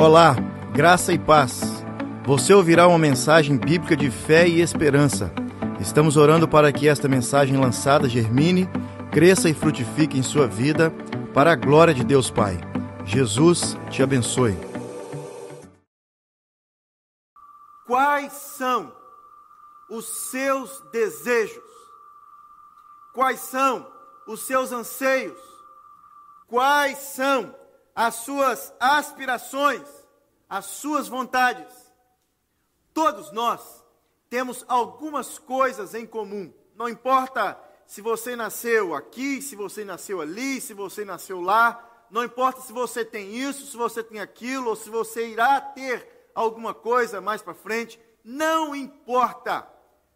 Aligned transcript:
Olá, 0.00 0.36
graça 0.72 1.12
e 1.12 1.18
paz. 1.18 1.60
Você 2.24 2.54
ouvirá 2.54 2.86
uma 2.86 3.00
mensagem 3.00 3.58
bíblica 3.58 3.96
de 3.96 4.12
fé 4.12 4.46
e 4.46 4.60
esperança. 4.60 5.32
Estamos 5.80 6.16
orando 6.16 6.46
para 6.46 6.72
que 6.72 6.86
esta 6.86 7.08
mensagem 7.08 7.56
lançada 7.56 8.08
germine, 8.08 8.70
cresça 9.10 9.48
e 9.48 9.54
frutifique 9.54 10.16
em 10.16 10.22
sua 10.22 10.46
vida, 10.46 10.92
para 11.34 11.50
a 11.50 11.56
glória 11.56 11.92
de 11.92 12.04
Deus 12.04 12.30
Pai. 12.30 12.60
Jesus 13.04 13.76
te 13.90 14.00
abençoe. 14.00 14.56
Quais 17.84 18.32
são 18.34 18.92
os 19.90 20.06
seus 20.30 20.80
desejos? 20.92 21.60
Quais 23.12 23.40
são 23.40 23.84
os 24.28 24.46
seus 24.46 24.70
anseios? 24.70 25.40
Quais 26.46 26.98
são 26.98 27.57
as 27.98 28.14
suas 28.14 28.72
aspirações, 28.78 29.82
as 30.48 30.66
suas 30.66 31.08
vontades. 31.08 31.66
Todos 32.94 33.32
nós 33.32 33.84
temos 34.30 34.64
algumas 34.68 35.36
coisas 35.36 35.96
em 35.96 36.06
comum. 36.06 36.54
Não 36.76 36.88
importa 36.88 37.58
se 37.88 38.00
você 38.00 38.36
nasceu 38.36 38.94
aqui, 38.94 39.42
se 39.42 39.56
você 39.56 39.84
nasceu 39.84 40.20
ali, 40.20 40.60
se 40.60 40.74
você 40.74 41.04
nasceu 41.04 41.40
lá, 41.40 41.84
não 42.08 42.22
importa 42.22 42.60
se 42.60 42.72
você 42.72 43.04
tem 43.04 43.34
isso, 43.34 43.66
se 43.66 43.76
você 43.76 44.00
tem 44.00 44.20
aquilo, 44.20 44.68
ou 44.68 44.76
se 44.76 44.88
você 44.88 45.26
irá 45.26 45.60
ter 45.60 46.30
alguma 46.36 46.72
coisa 46.72 47.20
mais 47.20 47.42
para 47.42 47.52
frente, 47.52 48.00
não 48.22 48.76
importa. 48.76 49.68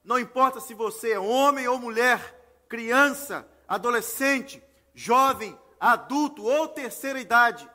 Não 0.05 0.21
importa 0.21 0.61
se 0.61 0.73
você 0.73 1.15
é 1.15 1.19
homem 1.19 1.67
ou 1.67 1.81
mulher, 1.81 2.65
criança, 2.69 3.45
adolescente, 3.67 4.63
jovem, 4.95 5.59
adulto 5.83 6.45
ou 6.45 6.69
terceira 6.69 7.21
idade, 7.21 7.69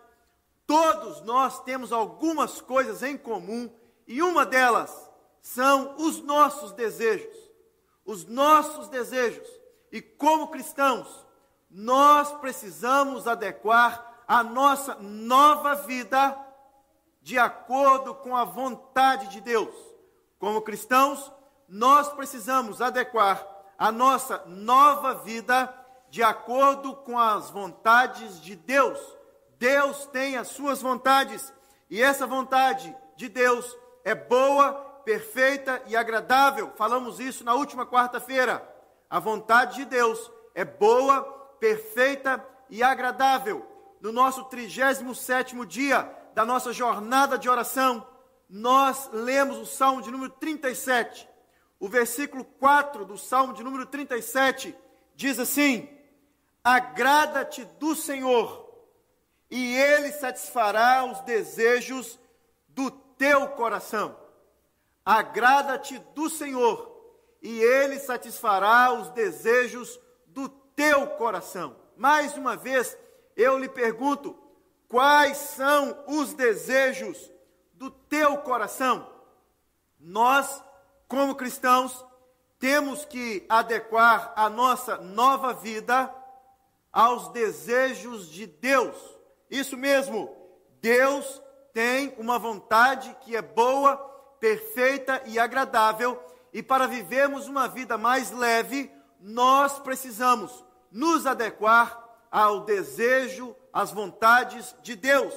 todos 0.67 1.21
nós 1.21 1.63
temos 1.63 1.93
algumas 1.93 2.61
coisas 2.61 3.01
em 3.01 3.17
comum 3.17 3.73
e 4.05 4.21
uma 4.21 4.45
delas 4.45 5.09
são 5.41 5.95
os 5.97 6.21
nossos 6.21 6.73
desejos. 6.73 7.35
Os 8.05 8.25
nossos 8.25 8.89
desejos. 8.89 9.47
E 9.91 10.01
como 10.01 10.49
cristãos, 10.49 11.25
nós 11.69 12.31
precisamos 12.33 13.27
adequar 13.27 14.23
a 14.27 14.43
nossa 14.43 14.95
nova 14.95 15.75
vida 15.75 16.37
de 17.21 17.39
acordo 17.39 18.13
com 18.15 18.35
a 18.35 18.43
vontade 18.43 19.29
de 19.29 19.41
Deus. 19.41 19.73
Como 20.37 20.61
cristãos, 20.61 21.31
nós 21.67 22.09
precisamos 22.09 22.81
adequar 22.81 23.45
a 23.77 23.91
nossa 23.91 24.43
nova 24.45 25.15
vida 25.15 25.73
de 26.09 26.23
acordo 26.23 26.95
com 26.95 27.17
as 27.17 27.49
vontades 27.49 28.41
de 28.41 28.55
Deus. 28.55 29.16
Deus 29.59 30.05
tem 30.07 30.37
as 30.37 30.49
suas 30.49 30.81
vontades, 30.81 31.53
e 31.89 32.01
essa 32.01 32.27
vontade 32.27 32.95
de 33.15 33.27
Deus 33.27 33.75
é 34.03 34.13
boa, 34.13 34.73
perfeita 35.03 35.81
e 35.87 35.95
agradável. 35.95 36.71
Falamos 36.75 37.19
isso 37.19 37.43
na 37.43 37.53
última 37.53 37.85
quarta-feira. 37.85 38.67
A 39.09 39.19
vontade 39.19 39.77
de 39.77 39.85
Deus 39.85 40.31
é 40.53 40.65
boa, 40.65 41.23
perfeita 41.59 42.45
e 42.69 42.83
agradável. 42.83 43.65
No 44.01 44.11
nosso 44.11 44.45
37º 44.45 45.65
dia 45.65 46.11
da 46.35 46.45
nossa 46.45 46.71
jornada 46.71 47.37
de 47.37 47.49
oração, 47.49 48.05
nós 48.49 49.09
lemos 49.11 49.57
o 49.57 49.65
Salmo 49.65 50.01
de 50.01 50.11
número 50.11 50.31
37. 50.33 51.27
O 51.79 51.87
versículo 51.87 52.43
4 52.43 53.05
do 53.05 53.17
Salmo 53.17 53.53
de 53.53 53.63
número 53.63 53.85
37 53.85 54.75
diz 55.15 55.39
assim: 55.39 55.89
Agrada-te 56.63 57.65
do 57.79 57.95
Senhor, 57.95 58.66
e 59.49 59.75
Ele 59.75 60.11
satisfará 60.11 61.05
os 61.05 61.21
desejos 61.21 62.19
do 62.67 62.91
teu 62.91 63.47
coração. 63.49 64.17
Agrada-te 65.05 65.97
do 66.13 66.29
Senhor, 66.29 66.95
e 67.41 67.59
Ele 67.59 67.99
satisfará 67.99 68.91
os 68.91 69.09
desejos 69.09 69.99
do 70.27 70.49
teu 70.49 71.07
coração. 71.07 71.75
Mais 71.95 72.35
uma 72.35 72.55
vez, 72.55 72.97
eu 73.35 73.57
lhe 73.57 73.69
pergunto: 73.69 74.37
quais 74.87 75.37
são 75.37 76.03
os 76.07 76.33
desejos 76.33 77.31
do 77.73 77.89
teu 77.89 78.37
coração? 78.39 79.09
Nós, 79.99 80.63
como 81.07 81.35
cristãos, 81.35 82.05
temos 82.59 83.05
que 83.05 83.45
adequar 83.47 84.33
a 84.35 84.49
nossa 84.49 84.97
nova 84.97 85.53
vida 85.53 86.13
aos 86.91 87.29
desejos 87.29 88.29
de 88.29 88.45
Deus. 88.45 89.16
Isso 89.49 89.77
mesmo, 89.77 90.35
Deus 90.81 91.41
tem 91.73 92.13
uma 92.17 92.39
vontade 92.39 93.15
que 93.21 93.35
é 93.35 93.41
boa, 93.41 93.97
perfeita 94.39 95.21
e 95.25 95.39
agradável, 95.39 96.21
e 96.53 96.63
para 96.63 96.87
vivermos 96.87 97.47
uma 97.47 97.67
vida 97.67 97.97
mais 97.97 98.31
leve, 98.31 98.91
nós 99.19 99.79
precisamos 99.79 100.65
nos 100.91 101.25
adequar 101.25 102.03
ao 102.31 102.61
desejo, 102.61 103.55
às 103.71 103.91
vontades 103.91 104.75
de 104.81 104.95
Deus. 104.95 105.33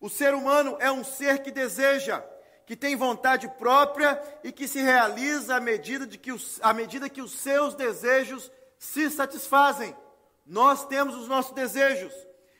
O 0.00 0.08
ser 0.08 0.34
humano 0.34 0.76
é 0.78 0.90
um 0.90 1.02
ser 1.02 1.42
que 1.42 1.50
deseja, 1.50 2.22
que 2.66 2.76
tem 2.76 2.94
vontade 2.94 3.48
própria 3.58 4.22
e 4.44 4.52
que 4.52 4.68
se 4.68 4.80
realiza 4.80 5.56
à 5.56 5.60
medida, 5.60 6.06
de 6.06 6.18
que 6.18 6.30
os, 6.30 6.60
à 6.62 6.72
medida 6.72 7.08
que 7.08 7.22
os 7.22 7.32
seus 7.32 7.74
desejos 7.74 8.50
se 8.78 9.10
satisfazem. 9.10 9.96
Nós 10.46 10.86
temos 10.86 11.16
os 11.16 11.26
nossos 11.26 11.52
desejos. 11.52 12.12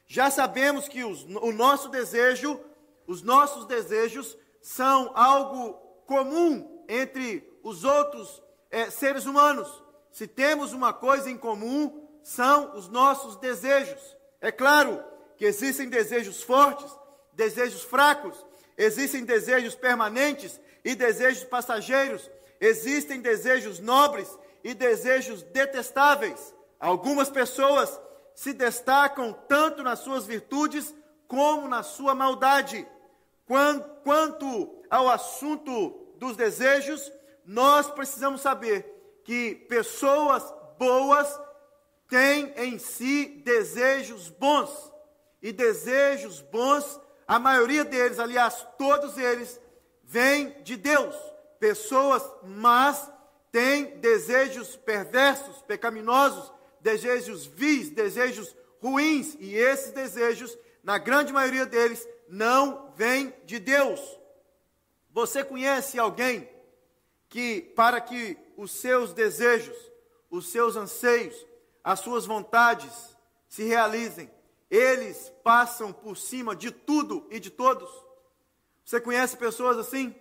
Já 0.08 0.30
sabemos 0.30 0.88
que 0.88 1.04
os, 1.04 1.24
o 1.24 1.52
nosso 1.52 1.90
desejo, 1.90 2.58
os 3.06 3.20
nossos 3.22 3.66
desejos 3.66 4.36
são 4.62 5.12
algo 5.14 5.74
comum 6.06 6.82
entre 6.88 7.46
os 7.62 7.84
outros 7.84 8.42
é, 8.70 8.88
seres 8.90 9.26
humanos. 9.26 9.70
Se 10.10 10.26
temos 10.26 10.72
uma 10.72 10.94
coisa 10.94 11.30
em 11.30 11.36
comum, 11.36 12.08
são 12.22 12.74
os 12.74 12.88
nossos 12.88 13.36
desejos. 13.36 14.00
É 14.40 14.50
claro 14.50 15.04
que 15.36 15.44
existem 15.44 15.90
desejos 15.90 16.42
fortes, 16.42 16.90
desejos 17.34 17.82
fracos, 17.82 18.46
existem 18.78 19.24
desejos 19.24 19.74
permanentes 19.74 20.58
e 20.82 20.94
desejos 20.94 21.44
passageiros, 21.44 22.30
existem 22.58 23.20
desejos 23.20 23.78
nobres 23.78 24.28
e 24.64 24.72
desejos 24.72 25.42
detestáveis. 25.42 26.54
Algumas 26.80 27.28
pessoas 27.28 28.00
se 28.38 28.52
destacam 28.52 29.32
tanto 29.48 29.82
nas 29.82 29.98
suas 29.98 30.24
virtudes 30.24 30.94
como 31.26 31.66
na 31.66 31.82
sua 31.82 32.14
maldade. 32.14 32.86
Quanto 33.44 34.80
ao 34.88 35.08
assunto 35.08 36.14
dos 36.18 36.36
desejos, 36.36 37.12
nós 37.44 37.90
precisamos 37.90 38.40
saber 38.40 38.84
que 39.24 39.56
pessoas 39.68 40.54
boas 40.78 41.28
têm 42.08 42.54
em 42.56 42.78
si 42.78 43.42
desejos 43.44 44.28
bons. 44.28 44.70
E 45.42 45.50
desejos 45.50 46.40
bons, 46.40 47.00
a 47.26 47.40
maioria 47.40 47.84
deles, 47.84 48.20
aliás, 48.20 48.64
todos 48.78 49.18
eles, 49.18 49.60
vêm 50.04 50.62
de 50.62 50.76
Deus. 50.76 51.16
Pessoas 51.58 52.22
más 52.44 53.10
têm 53.50 53.98
desejos 53.98 54.76
perversos, 54.76 55.60
pecaminosos, 55.62 56.56
desejos 56.80 57.46
vis, 57.46 57.90
desejos 57.90 58.54
ruins, 58.80 59.36
e 59.40 59.54
esses 59.54 59.92
desejos, 59.92 60.56
na 60.82 60.98
grande 60.98 61.32
maioria 61.32 61.66
deles, 61.66 62.06
não 62.28 62.92
vêm 62.96 63.34
de 63.44 63.58
Deus. 63.58 64.00
Você 65.10 65.42
conhece 65.42 65.98
alguém 65.98 66.48
que, 67.28 67.60
para 67.74 68.00
que 68.00 68.36
os 68.56 68.70
seus 68.70 69.12
desejos, 69.12 69.76
os 70.30 70.50
seus 70.50 70.76
anseios, 70.76 71.34
as 71.82 72.00
suas 72.00 72.26
vontades 72.26 73.16
se 73.48 73.64
realizem, 73.64 74.30
eles 74.70 75.32
passam 75.42 75.92
por 75.92 76.16
cima 76.16 76.54
de 76.54 76.70
tudo 76.70 77.26
e 77.30 77.40
de 77.40 77.50
todos? 77.50 77.90
Você 78.84 79.00
conhece 79.00 79.36
pessoas 79.36 79.78
assim? 79.78 80.14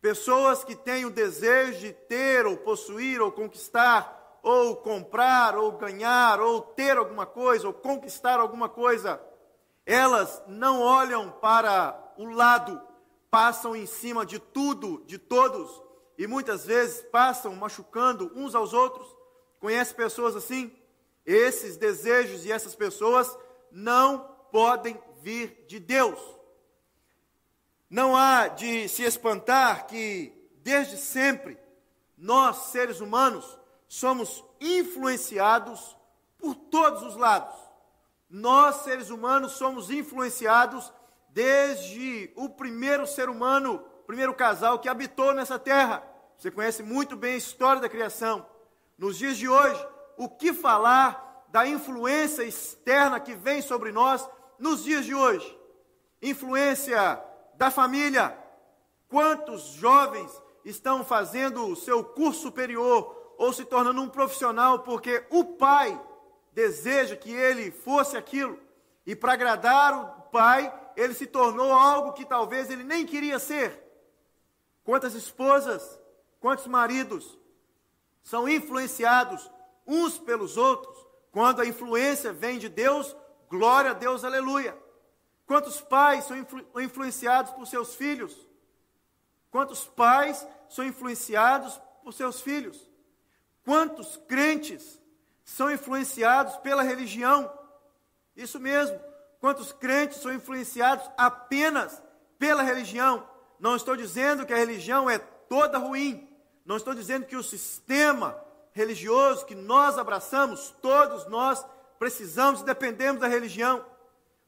Pessoas 0.00 0.64
que 0.64 0.74
têm 0.74 1.04
o 1.04 1.10
desejo 1.10 1.80
de 1.80 1.92
ter, 1.92 2.46
ou 2.46 2.56
possuir, 2.56 3.20
ou 3.20 3.30
conquistar 3.30 4.19
ou 4.42 4.76
comprar, 4.76 5.56
ou 5.56 5.72
ganhar, 5.72 6.40
ou 6.40 6.60
ter 6.62 6.96
alguma 6.96 7.26
coisa, 7.26 7.66
ou 7.66 7.72
conquistar 7.72 8.40
alguma 8.40 8.68
coisa, 8.68 9.20
elas 9.84 10.42
não 10.46 10.80
olham 10.80 11.30
para 11.30 12.12
o 12.16 12.24
lado, 12.26 12.80
passam 13.30 13.74
em 13.74 13.86
cima 13.86 14.24
de 14.24 14.38
tudo, 14.38 15.02
de 15.06 15.18
todos, 15.18 15.82
e 16.16 16.26
muitas 16.26 16.66
vezes 16.66 17.02
passam 17.10 17.54
machucando 17.56 18.30
uns 18.34 18.54
aos 18.54 18.72
outros. 18.72 19.08
Conhece 19.58 19.94
pessoas 19.94 20.36
assim? 20.36 20.74
Esses 21.24 21.76
desejos 21.76 22.44
e 22.44 22.52
essas 22.52 22.74
pessoas 22.74 23.36
não 23.70 24.36
podem 24.50 25.00
vir 25.20 25.64
de 25.66 25.78
Deus. 25.78 26.18
Não 27.88 28.16
há 28.16 28.48
de 28.48 28.88
se 28.88 29.02
espantar 29.02 29.86
que, 29.86 30.32
desde 30.62 30.96
sempre, 30.96 31.58
nós, 32.16 32.56
seres 32.70 33.00
humanos, 33.00 33.59
somos 33.90 34.44
influenciados 34.60 35.96
por 36.38 36.54
todos 36.54 37.02
os 37.02 37.16
lados. 37.16 37.52
Nós, 38.30 38.76
seres 38.84 39.10
humanos, 39.10 39.54
somos 39.54 39.90
influenciados 39.90 40.92
desde 41.30 42.32
o 42.36 42.48
primeiro 42.48 43.04
ser 43.04 43.28
humano, 43.28 43.80
primeiro 44.06 44.32
casal 44.32 44.78
que 44.78 44.88
habitou 44.88 45.34
nessa 45.34 45.58
terra. 45.58 46.04
Você 46.38 46.52
conhece 46.52 46.84
muito 46.84 47.16
bem 47.16 47.34
a 47.34 47.38
história 47.38 47.82
da 47.82 47.88
criação. 47.88 48.46
Nos 48.96 49.18
dias 49.18 49.36
de 49.36 49.48
hoje, 49.48 49.84
o 50.16 50.28
que 50.28 50.52
falar 50.52 51.44
da 51.48 51.66
influência 51.66 52.44
externa 52.44 53.18
que 53.18 53.34
vem 53.34 53.60
sobre 53.60 53.90
nós 53.90 54.24
nos 54.56 54.84
dias 54.84 55.04
de 55.04 55.16
hoje? 55.16 55.58
Influência 56.22 57.20
da 57.54 57.72
família. 57.72 58.38
Quantos 59.08 59.62
jovens 59.72 60.30
estão 60.64 61.04
fazendo 61.04 61.66
o 61.66 61.74
seu 61.74 62.04
curso 62.04 62.42
superior 62.42 63.19
ou 63.40 63.54
se 63.54 63.64
tornando 63.64 64.02
um 64.02 64.08
profissional 64.10 64.80
porque 64.80 65.24
o 65.30 65.42
pai 65.42 65.98
deseja 66.52 67.16
que 67.16 67.32
ele 67.32 67.70
fosse 67.70 68.14
aquilo 68.14 68.60
e 69.06 69.16
para 69.16 69.32
agradar 69.32 69.98
o 69.98 70.22
pai, 70.30 70.70
ele 70.94 71.14
se 71.14 71.26
tornou 71.26 71.72
algo 71.72 72.12
que 72.12 72.26
talvez 72.26 72.68
ele 72.68 72.84
nem 72.84 73.06
queria 73.06 73.38
ser. 73.38 73.82
Quantas 74.84 75.14
esposas, 75.14 75.98
quantos 76.38 76.66
maridos 76.66 77.38
são 78.22 78.46
influenciados 78.46 79.50
uns 79.86 80.18
pelos 80.18 80.58
outros, 80.58 80.94
quando 81.32 81.62
a 81.62 81.66
influência 81.66 82.34
vem 82.34 82.58
de 82.58 82.68
Deus, 82.68 83.16
glória 83.48 83.92
a 83.92 83.94
Deus, 83.94 84.22
aleluia. 84.22 84.76
Quantos 85.46 85.80
pais 85.80 86.24
são 86.24 86.36
influ 86.36 86.62
influenciados 86.76 87.52
por 87.52 87.66
seus 87.66 87.94
filhos? 87.94 88.36
Quantos 89.50 89.86
pais 89.86 90.46
são 90.68 90.84
influenciados 90.84 91.80
por 92.04 92.12
seus 92.12 92.42
filhos? 92.42 92.89
Quantos 93.64 94.16
crentes 94.28 95.00
são 95.44 95.70
influenciados 95.70 96.56
pela 96.58 96.82
religião? 96.82 97.52
Isso 98.36 98.58
mesmo. 98.58 98.98
Quantos 99.40 99.72
crentes 99.72 100.18
são 100.18 100.32
influenciados 100.32 101.08
apenas 101.16 102.02
pela 102.38 102.62
religião? 102.62 103.26
Não 103.58 103.76
estou 103.76 103.96
dizendo 103.96 104.46
que 104.46 104.52
a 104.52 104.58
religião 104.58 105.08
é 105.08 105.18
toda 105.18 105.78
ruim. 105.78 106.28
Não 106.64 106.76
estou 106.76 106.94
dizendo 106.94 107.26
que 107.26 107.36
o 107.36 107.42
sistema 107.42 108.38
religioso 108.72 109.44
que 109.44 109.54
nós 109.54 109.98
abraçamos, 109.98 110.74
todos 110.80 111.26
nós 111.26 111.64
precisamos 111.98 112.60
e 112.60 112.64
dependemos 112.64 113.20
da 113.20 113.28
religião. 113.28 113.84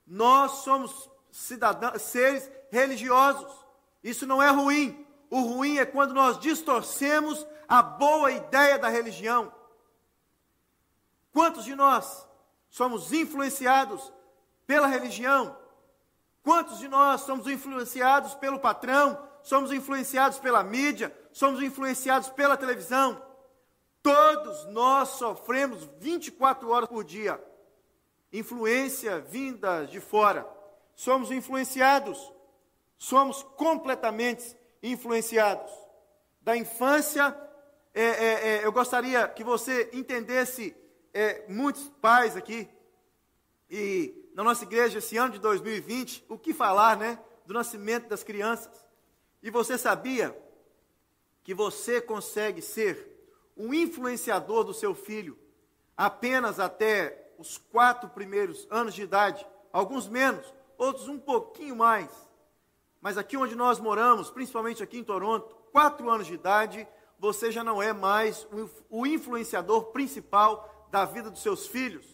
Nós 0.06 0.62
somos 0.62 1.11
cidadãos, 1.31 2.00
seres 2.03 2.50
religiosos. 2.70 3.53
Isso 4.03 4.26
não 4.26 4.43
é 4.43 4.50
ruim. 4.50 5.06
O 5.31 5.41
ruim 5.41 5.79
é 5.79 5.85
quando 5.85 6.15
nós 6.15 6.38
distorcemos 6.38 7.47
a 7.73 7.81
boa 7.81 8.31
ideia 8.31 8.79
da 8.79 8.91
religião. 8.91 9.51
Quantos 11.33 11.65
de 11.65 11.75
nós 11.75 12.29
somos 12.69 13.15
influenciados 13.15 14.13
pela 14.67 14.87
religião? 14.87 15.57
Quantos 16.43 16.79
de 16.81 16.87
nós 16.87 17.23
somos 17.23 17.47
influenciados 17.47 18.35
pelo 18.35 18.59
patrão? 18.59 19.27
Somos 19.43 19.73
influenciados 19.73 20.39
pela 20.39 20.63
mídia? 20.63 21.19
Somos 21.33 21.63
influenciados 21.63 22.29
pela 22.29 22.59
televisão? 22.59 23.23
Todos 24.03 24.67
nós 24.67 25.09
sofremos 25.09 25.89
24 25.99 26.69
horas 26.69 26.91
por 26.91 27.03
dia. 27.03 27.43
Influência 28.31 29.19
vinda 29.19 29.87
de 29.87 29.99
fora. 29.99 30.47
Somos 30.95 31.31
influenciados. 31.31 32.35
Somos 32.99 33.43
completamente 33.43 34.55
influenciados. 34.83 35.73
Da 36.43 36.55
infância, 36.55 37.35
é, 37.94 38.03
é, 38.03 38.49
é, 38.49 38.67
eu 38.67 38.73
gostaria 38.73 39.29
que 39.29 39.44
você 39.44 39.91
entendesse, 39.93 40.75
é, 41.12 41.44
muitos 41.49 41.89
pais 42.00 42.37
aqui, 42.37 42.69
e 43.71 44.31
na 44.35 44.43
nossa 44.43 44.65
igreja, 44.65 44.99
esse 44.99 45.17
ano 45.17 45.35
de 45.35 45.39
2020, 45.39 46.25
o 46.29 46.39
que 46.39 46.55
falar, 46.55 46.97
né? 46.97 47.19
Do 47.47 47.53
nascimento 47.53 48.09
das 48.09 48.23
crianças. 48.23 48.85
E 49.43 49.50
você 49.50 49.77
sabia 49.77 50.37
que 51.43 51.55
você 51.55 52.00
consegue 52.00 52.62
ser 52.62 53.12
um 53.56 53.75
influenciador 53.75 54.65
do 54.65 54.73
seu 54.73 54.94
filho 54.94 55.39
apenas 55.97 56.59
até 56.59 57.33
os 57.39 57.59
quatro 57.59 58.09
primeiros 58.11 58.67
anos 58.71 58.94
de 58.94 59.03
idade, 59.03 59.47
alguns 59.73 60.09
menos, 60.09 60.53
outros 60.79 61.09
um 61.09 61.19
pouquinho 61.19 61.77
mais. 61.77 62.11
Mas 63.00 63.19
aqui 63.19 63.37
onde 63.37 63.55
nós 63.55 63.79
moramos, 63.79 64.31
principalmente 64.31 64.83
aqui 64.83 64.99
em 64.99 65.05
Toronto, 65.05 65.55
quatro 65.73 66.09
anos 66.09 66.27
de 66.27 66.35
idade, 66.35 66.87
você 67.23 67.53
já 67.53 67.63
não 67.63 67.81
é 67.81 67.93
mais 67.93 68.49
o 68.91 69.07
influenciador 69.07 69.93
principal 69.93 70.89
da 70.91 71.05
vida 71.05 71.31
dos 71.31 71.41
seus 71.41 71.69
filhos. 71.69 72.05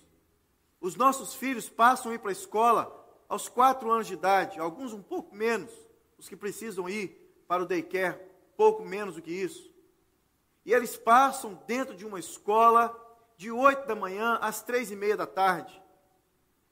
Os 0.82 0.96
nossos 0.96 1.34
filhos 1.34 1.66
passam 1.66 2.12
a 2.12 2.14
ir 2.14 2.19
para 2.19 2.31
a 2.31 2.32
escola 2.32 2.94
aos 3.26 3.49
quatro 3.49 3.90
anos 3.90 4.06
de 4.06 4.12
idade, 4.12 4.60
alguns 4.60 4.93
um 4.93 5.02
pouco 5.02 5.34
menos, 5.34 5.72
os 6.19 6.28
que 6.28 6.37
precisam 6.37 6.90
ir 6.90 7.43
para 7.49 7.62
o 7.62 7.66
daycare, 7.66 8.20
pouco 8.55 8.84
menos 8.84 9.14
do 9.14 9.22
que 9.22 9.32
isso. 9.32 9.72
E 10.62 10.75
eles 10.75 10.94
passam 10.94 11.58
dentro 11.66 11.96
de 11.96 12.04
uma 12.04 12.20
escola 12.20 12.94
de 13.34 13.50
oito 13.50 13.87
da 13.87 13.94
manhã 13.94 14.38
às 14.43 14.61
três 14.61 14.90
e 14.90 14.96
meia 14.96 15.16
da 15.16 15.26
tarde. 15.26 15.82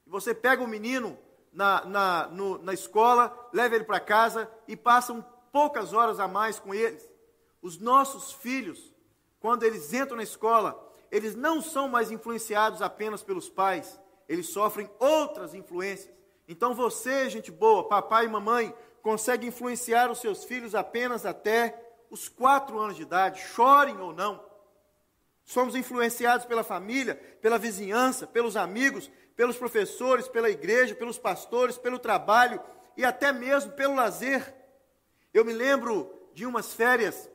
E 0.05 0.11
você 0.11 0.35
pega 0.35 0.63
o 0.63 0.67
menino 0.67 1.17
na, 1.51 1.83
na, 1.85 2.27
no, 2.27 2.59
na 2.59 2.73
escola, 2.75 3.49
leva 3.51 3.73
ele 3.73 3.83
para 3.83 3.99
casa 3.99 4.47
e 4.67 4.77
passam 4.77 5.25
poucas 5.51 5.91
horas 5.91 6.19
a 6.19 6.27
mais 6.27 6.59
com 6.59 6.71
eles. 6.71 7.16
Os 7.61 7.77
nossos 7.77 8.31
filhos, 8.33 8.93
quando 9.39 9.63
eles 9.63 9.93
entram 9.93 10.17
na 10.17 10.23
escola, 10.23 10.83
eles 11.11 11.35
não 11.35 11.61
são 11.61 11.87
mais 11.87 12.11
influenciados 12.11 12.81
apenas 12.81 13.23
pelos 13.23 13.49
pais, 13.49 13.99
eles 14.27 14.49
sofrem 14.49 14.89
outras 14.99 15.53
influências. 15.53 16.13
Então 16.47 16.73
você, 16.73 17.29
gente 17.29 17.51
boa, 17.51 17.87
papai 17.87 18.25
e 18.25 18.29
mamãe, 18.29 18.73
consegue 19.01 19.47
influenciar 19.47 20.11
os 20.11 20.19
seus 20.19 20.43
filhos 20.43 20.75
apenas 20.75 21.25
até 21.25 21.83
os 22.09 22.29
quatro 22.29 22.79
anos 22.79 22.95
de 22.95 23.03
idade, 23.03 23.41
chorem 23.41 23.99
ou 23.99 24.13
não. 24.13 24.45
Somos 25.45 25.75
influenciados 25.75 26.45
pela 26.45 26.63
família, 26.63 27.15
pela 27.41 27.57
vizinhança, 27.57 28.27
pelos 28.27 28.57
amigos, 28.57 29.09
pelos 29.35 29.57
professores, 29.57 30.27
pela 30.27 30.49
igreja, 30.49 30.95
pelos 30.95 31.17
pastores, 31.17 31.77
pelo 31.77 31.99
trabalho 31.99 32.59
e 32.97 33.05
até 33.05 33.31
mesmo 33.31 33.71
pelo 33.71 33.95
lazer. 33.95 34.53
Eu 35.33 35.45
me 35.45 35.53
lembro 35.53 36.11
de 36.33 36.45
umas 36.45 36.73
férias, 36.73 37.29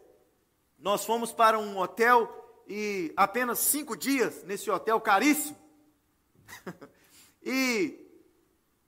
nós 0.83 1.05
fomos 1.05 1.33
para 1.33 1.59
um 1.59 1.79
hotel 1.79 2.29
e 2.67 3.13
apenas 3.17 3.61
cinco 3.61 3.97
dias 3.97 4.43
nesse 4.43 4.69
hotel 4.69 5.01
caríssimo. 5.01 5.57
e 7.41 7.99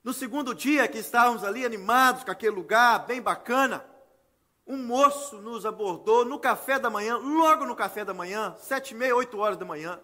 no 0.02 0.12
segundo 0.12 0.52
dia 0.54 0.88
que 0.88 0.98
estávamos 0.98 1.44
ali 1.44 1.64
animados 1.64 2.24
com 2.24 2.32
aquele 2.32 2.56
lugar 2.56 3.06
bem 3.06 3.22
bacana, 3.22 3.86
um 4.66 4.76
moço 4.76 5.36
nos 5.36 5.64
abordou 5.64 6.24
no 6.24 6.40
café 6.40 6.80
da 6.80 6.90
manhã, 6.90 7.16
logo 7.16 7.64
no 7.64 7.76
café 7.76 8.04
da 8.04 8.12
manhã, 8.12 8.56
sete 8.58 8.90
e 8.90 8.96
meia, 8.96 9.14
oito 9.14 9.38
horas 9.38 9.56
da 9.56 9.64
manhã. 9.64 10.00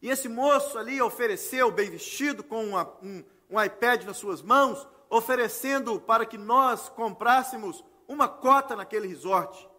E 0.00 0.10
esse 0.10 0.28
moço 0.28 0.76
ali 0.76 1.00
ofereceu, 1.00 1.70
bem 1.70 1.88
vestido, 1.88 2.42
com 2.42 2.64
uma, 2.64 2.98
um, 3.00 3.22
um 3.48 3.62
iPad 3.62 4.02
nas 4.02 4.16
suas 4.16 4.42
mãos, 4.42 4.88
oferecendo 5.08 6.00
para 6.00 6.26
que 6.26 6.36
nós 6.36 6.88
comprássemos 6.88 7.84
uma 8.08 8.26
cota 8.26 8.74
naquele 8.74 9.06
resort. 9.06 9.70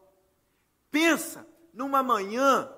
Pensa 0.93 1.43
numa 1.73 2.03
manhã 2.03 2.71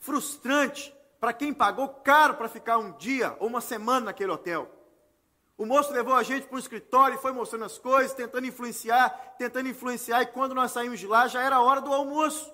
frustrante 0.00 0.92
para 1.20 1.32
quem 1.32 1.54
pagou 1.54 1.88
caro 1.88 2.34
para 2.34 2.48
ficar 2.48 2.76
um 2.76 2.90
dia 2.98 3.36
ou 3.38 3.46
uma 3.46 3.60
semana 3.60 4.06
naquele 4.06 4.32
hotel. 4.32 4.68
O 5.56 5.64
moço 5.64 5.92
levou 5.92 6.12
a 6.12 6.24
gente 6.24 6.48
para 6.48 6.56
o 6.56 6.58
escritório 6.58 7.14
e 7.14 7.20
foi 7.22 7.30
mostrando 7.30 7.64
as 7.64 7.78
coisas, 7.78 8.14
tentando 8.14 8.48
influenciar, 8.48 9.36
tentando 9.38 9.68
influenciar, 9.68 10.22
e 10.22 10.26
quando 10.26 10.56
nós 10.56 10.72
saímos 10.72 10.98
de 10.98 11.06
lá 11.06 11.28
já 11.28 11.40
era 11.40 11.62
hora 11.62 11.80
do 11.80 11.92
almoço. 11.92 12.52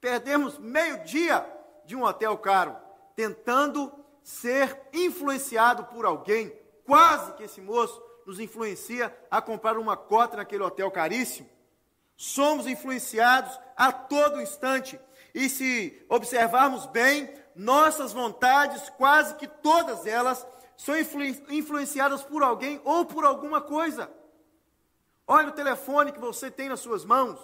Perdemos 0.00 0.58
meio 0.58 1.04
dia 1.04 1.46
de 1.84 1.94
um 1.94 2.02
hotel 2.02 2.38
caro, 2.38 2.74
tentando 3.14 3.92
ser 4.22 4.80
influenciado 4.94 5.84
por 5.84 6.06
alguém. 6.06 6.58
Quase 6.86 7.34
que 7.34 7.42
esse 7.42 7.60
moço 7.60 8.02
nos 8.24 8.40
influencia 8.40 9.14
a 9.30 9.42
comprar 9.42 9.76
uma 9.76 9.94
cota 9.94 10.38
naquele 10.38 10.62
hotel 10.62 10.90
caríssimo. 10.90 11.51
Somos 12.16 12.66
influenciados 12.66 13.58
a 13.76 13.90
todo 13.92 14.40
instante 14.40 14.98
e 15.34 15.48
se 15.48 16.04
observarmos 16.08 16.86
bem, 16.86 17.32
nossas 17.54 18.12
vontades, 18.12 18.88
quase 18.90 19.34
que 19.36 19.46
todas 19.46 20.06
elas, 20.06 20.46
são 20.76 20.98
influ 20.98 21.22
influenciadas 21.50 22.22
por 22.22 22.42
alguém 22.42 22.80
ou 22.84 23.04
por 23.04 23.24
alguma 23.24 23.60
coisa. 23.60 24.10
Olha 25.26 25.48
o 25.48 25.52
telefone 25.52 26.12
que 26.12 26.18
você 26.18 26.50
tem 26.50 26.68
nas 26.68 26.80
suas 26.80 27.04
mãos. 27.04 27.38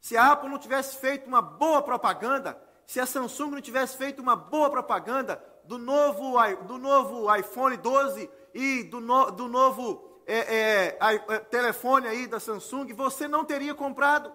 Se 0.00 0.16
a 0.16 0.32
Apple 0.32 0.50
não 0.50 0.58
tivesse 0.58 0.96
feito 0.96 1.26
uma 1.26 1.40
boa 1.40 1.80
propaganda, 1.80 2.60
se 2.86 3.00
a 3.00 3.06
Samsung 3.06 3.52
não 3.52 3.60
tivesse 3.60 3.96
feito 3.96 4.20
uma 4.20 4.36
boa 4.36 4.68
propaganda 4.68 5.42
do 5.64 5.78
novo, 5.78 6.34
do 6.66 6.76
novo 6.76 7.34
iPhone 7.34 7.76
12 7.76 8.28
e 8.52 8.82
do, 8.84 9.00
no, 9.00 9.30
do 9.30 9.48
novo 9.48 10.11
é, 10.26 10.38
é, 10.38 10.98
é, 11.00 11.38
telefone 11.40 12.06
aí 12.06 12.26
da 12.26 12.40
Samsung, 12.40 12.92
você 12.92 13.26
não 13.28 13.44
teria 13.44 13.74
comprado. 13.74 14.32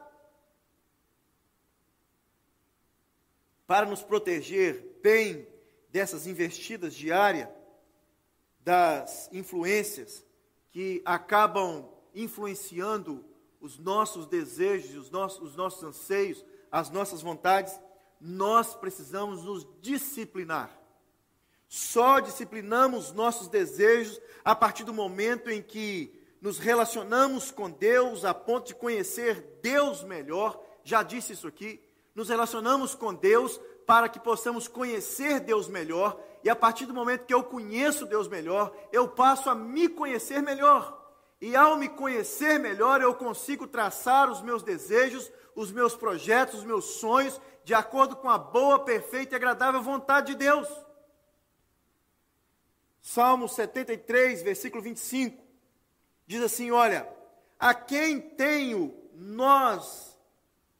para 3.67 3.85
nos 3.85 4.01
proteger 4.01 4.97
bem 5.03 5.45
dessas 5.89 6.25
investidas 6.25 6.95
diárias, 6.95 7.49
das 8.61 9.29
influências 9.33 10.25
que 10.71 11.01
acabam 11.05 11.87
influenciando 12.15 13.25
os 13.59 13.77
nossos 13.77 14.25
desejos, 14.25 14.95
os 14.95 15.11
nossos, 15.11 15.41
os 15.41 15.55
nossos 15.55 15.83
anseios, 15.83 16.45
as 16.71 16.89
nossas 16.89 17.21
vontades, 17.21 17.77
nós 18.21 18.73
precisamos 18.73 19.43
nos 19.43 19.67
disciplinar. 19.81 20.76
Só 21.67 22.19
disciplinamos 22.19 23.11
nossos 23.11 23.47
desejos 23.47 24.19
a 24.43 24.55
partir 24.55 24.83
do 24.83 24.93
momento 24.93 25.49
em 25.49 25.61
que 25.61 26.13
nos 26.41 26.59
relacionamos 26.59 27.51
com 27.51 27.69
Deus 27.69 28.23
a 28.23 28.33
ponto 28.33 28.67
de 28.67 28.75
conhecer 28.75 29.59
Deus 29.61 30.03
melhor. 30.03 30.61
Já 30.83 31.03
disse 31.03 31.33
isso 31.33 31.47
aqui. 31.47 31.81
Nos 32.15 32.29
relacionamos 32.29 32.95
com 32.95 33.13
Deus 33.13 33.59
para 33.85 34.09
que 34.09 34.19
possamos 34.19 34.67
conhecer 34.67 35.39
Deus 35.39 35.69
melhor, 35.69 36.19
e 36.43 36.49
a 36.49 36.55
partir 36.55 36.85
do 36.85 36.93
momento 36.93 37.25
que 37.25 37.33
eu 37.33 37.41
conheço 37.41 38.05
Deus 38.05 38.27
melhor, 38.27 38.75
eu 38.91 39.07
passo 39.07 39.49
a 39.49 39.55
me 39.55 39.87
conhecer 39.87 40.41
melhor. 40.41 40.97
E 41.39 41.55
ao 41.55 41.77
me 41.77 41.87
conhecer 41.87 42.59
melhor, 42.59 43.01
eu 43.01 43.13
consigo 43.13 43.65
traçar 43.65 44.29
os 44.29 44.41
meus 44.41 44.61
desejos, 44.61 45.31
os 45.55 45.71
meus 45.71 45.95
projetos, 45.95 46.59
os 46.59 46.65
meus 46.65 46.85
sonhos, 46.99 47.39
de 47.63 47.73
acordo 47.73 48.15
com 48.15 48.29
a 48.29 48.37
boa, 48.37 48.79
perfeita 48.79 49.35
e 49.35 49.37
agradável 49.37 49.81
vontade 49.81 50.33
de 50.33 50.35
Deus. 50.35 50.67
Salmo 53.09 53.47
73, 53.47 54.43
versículo 54.43 54.83
25, 54.83 55.41
diz 56.25 56.43
assim: 56.43 56.71
Olha, 56.71 57.07
a 57.57 57.73
quem 57.73 58.19
tenho 58.19 58.93
nós, 59.13 60.19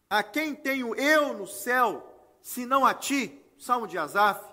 a 0.10 0.22
quem 0.22 0.54
tenho 0.54 0.94
eu 0.96 1.34
no 1.34 1.48
céu, 1.48 2.06
senão 2.42 2.86
a 2.86 2.94
ti? 2.94 3.42
Salmo 3.58 3.88
de 3.88 3.98
Asaf. 3.98 4.44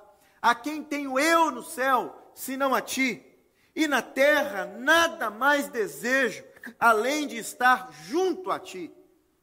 A 0.41 0.55
quem 0.55 0.85
tenho 0.85 1.19
eu 1.19 1.51
no 1.51 1.65
céu, 1.65 2.17
senão 2.33 2.77
a 2.77 2.81
ti? 2.81 3.27
E 3.75 3.89
na 3.89 4.01
terra 4.01 4.67
nada 4.67 5.29
mais 5.29 5.67
desejo, 5.67 6.45
além 6.79 7.27
de 7.27 7.39
estar 7.39 7.93
junto 8.05 8.53
a 8.53 8.61
ti. 8.61 8.95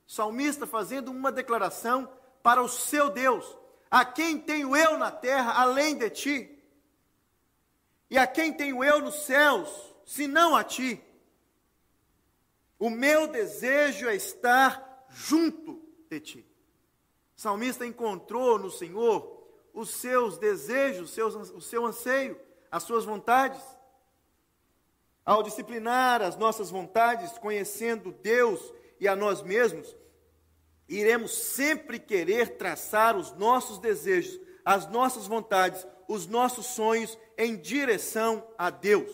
Salmista 0.07 0.65
fazendo 0.65 1.11
uma 1.11 1.33
declaração 1.33 2.09
para 2.41 2.63
o 2.63 2.69
seu 2.69 3.09
Deus: 3.09 3.57
A 3.91 4.05
quem 4.05 4.39
tenho 4.39 4.73
eu 4.73 4.97
na 4.97 5.11
terra, 5.11 5.51
além 5.61 5.97
de 5.97 6.09
ti? 6.09 6.60
E 8.11 8.17
a 8.17 8.27
quem 8.27 8.51
tenho 8.51 8.83
eu 8.83 8.99
nos 8.99 9.23
céus, 9.23 9.69
senão 10.05 10.53
a 10.53 10.65
ti? 10.65 11.01
O 12.77 12.89
meu 12.89 13.25
desejo 13.25 14.09
é 14.09 14.15
estar 14.15 15.05
junto 15.07 15.81
de 16.09 16.19
ti. 16.19 16.47
O 17.37 17.39
salmista 17.39 17.85
encontrou 17.85 18.59
no 18.59 18.69
Senhor 18.69 19.41
os 19.73 19.91
seus 19.91 20.37
desejos, 20.37 21.09
os 21.09 21.11
seus, 21.11 21.35
o 21.51 21.61
seu 21.61 21.85
anseio, 21.85 22.37
as 22.69 22.83
suas 22.83 23.05
vontades. 23.05 23.61
Ao 25.23 25.41
disciplinar 25.41 26.21
as 26.21 26.35
nossas 26.35 26.69
vontades, 26.69 27.37
conhecendo 27.37 28.11
Deus 28.11 28.73
e 28.99 29.07
a 29.07 29.15
nós 29.15 29.41
mesmos, 29.41 29.95
iremos 30.89 31.31
sempre 31.31 31.97
querer 31.97 32.57
traçar 32.57 33.15
os 33.15 33.31
nossos 33.37 33.79
desejos, 33.79 34.37
as 34.65 34.85
nossas 34.91 35.27
vontades, 35.27 35.87
os 36.11 36.27
nossos 36.27 36.65
sonhos 36.65 37.17
em 37.37 37.55
direção 37.55 38.45
a 38.57 38.69
Deus. 38.69 39.09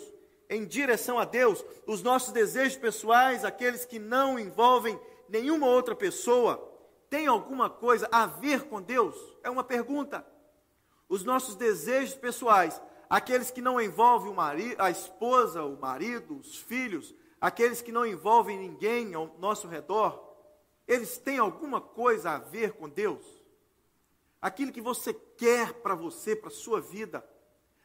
Em 0.49 0.65
direção 0.65 1.19
a 1.19 1.25
Deus, 1.25 1.63
os 1.85 2.01
nossos 2.01 2.33
desejos 2.33 2.75
pessoais, 2.75 3.45
aqueles 3.45 3.85
que 3.85 3.99
não 3.99 4.39
envolvem 4.39 4.99
nenhuma 5.29 5.67
outra 5.67 5.95
pessoa, 5.95 6.57
têm 7.07 7.27
alguma 7.27 7.69
coisa 7.69 8.09
a 8.11 8.25
ver 8.25 8.63
com 8.63 8.81
Deus? 8.81 9.15
É 9.43 9.49
uma 9.49 9.63
pergunta. 9.63 10.25
Os 11.07 11.23
nossos 11.23 11.55
desejos 11.55 12.15
pessoais, 12.15 12.81
aqueles 13.07 13.51
que 13.51 13.61
não 13.61 13.79
envolvem 13.79 14.33
marido, 14.33 14.81
a 14.81 14.89
esposa, 14.89 15.63
o 15.63 15.79
marido, 15.79 16.39
os 16.39 16.57
filhos, 16.57 17.13
aqueles 17.39 17.79
que 17.79 17.91
não 17.91 18.07
envolvem 18.07 18.57
ninguém 18.57 19.13
ao 19.13 19.37
nosso 19.37 19.67
redor, 19.67 20.19
eles 20.87 21.19
têm 21.19 21.37
alguma 21.37 21.79
coisa 21.79 22.31
a 22.31 22.39
ver 22.39 22.71
com 22.71 22.89
Deus? 22.89 23.36
Aquilo 24.41 24.71
que 24.71 24.81
você 24.81 25.13
quer 25.13 25.73
para 25.73 25.95
você, 25.95 26.35
para 26.35 26.49
a 26.49 26.51
sua 26.51 26.79
vida, 26.79 27.27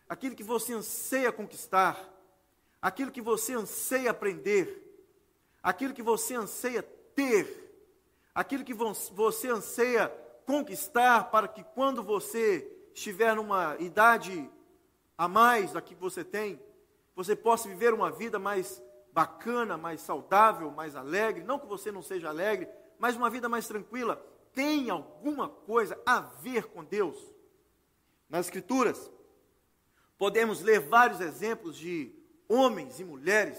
aquilo 0.08 0.36
que 0.36 0.42
você 0.42 0.74
anseia 0.74 1.32
conquistar, 1.32 1.98
aquilo 2.80 3.10
que 3.10 3.22
você 3.22 3.54
anseia 3.54 4.10
aprender, 4.10 5.08
aquilo 5.62 5.94
que 5.94 6.02
você 6.02 6.34
anseia 6.34 6.82
ter, 6.82 7.88
aquilo 8.34 8.64
que 8.64 8.74
você 8.74 9.48
anseia 9.48 10.08
conquistar 10.44 11.30
para 11.30 11.48
que 11.48 11.62
quando 11.62 12.02
você 12.02 12.68
estiver 12.94 13.34
numa 13.34 13.76
idade 13.78 14.50
a 15.16 15.28
mais 15.28 15.72
da 15.72 15.80
que 15.80 15.94
você 15.94 16.24
tem, 16.24 16.60
você 17.14 17.36
possa 17.36 17.68
viver 17.68 17.94
uma 17.94 18.10
vida 18.10 18.38
mais 18.38 18.82
bacana, 19.12 19.76
mais 19.76 20.00
saudável, 20.00 20.70
mais 20.70 20.96
alegre. 20.96 21.44
Não 21.44 21.58
que 21.58 21.66
você 21.66 21.92
não 21.92 22.02
seja 22.02 22.28
alegre, 22.28 22.68
mas 22.98 23.16
uma 23.16 23.30
vida 23.30 23.48
mais 23.48 23.66
tranquila. 23.68 24.22
Tem 24.52 24.90
alguma 24.90 25.48
coisa 25.48 26.00
a 26.04 26.20
ver 26.20 26.66
com 26.66 26.84
Deus? 26.84 27.16
Nas 28.28 28.46
Escrituras, 28.46 29.10
podemos 30.18 30.60
ler 30.60 30.80
vários 30.80 31.20
exemplos 31.20 31.76
de 31.76 32.14
homens 32.48 33.00
e 33.00 33.04
mulheres 33.04 33.58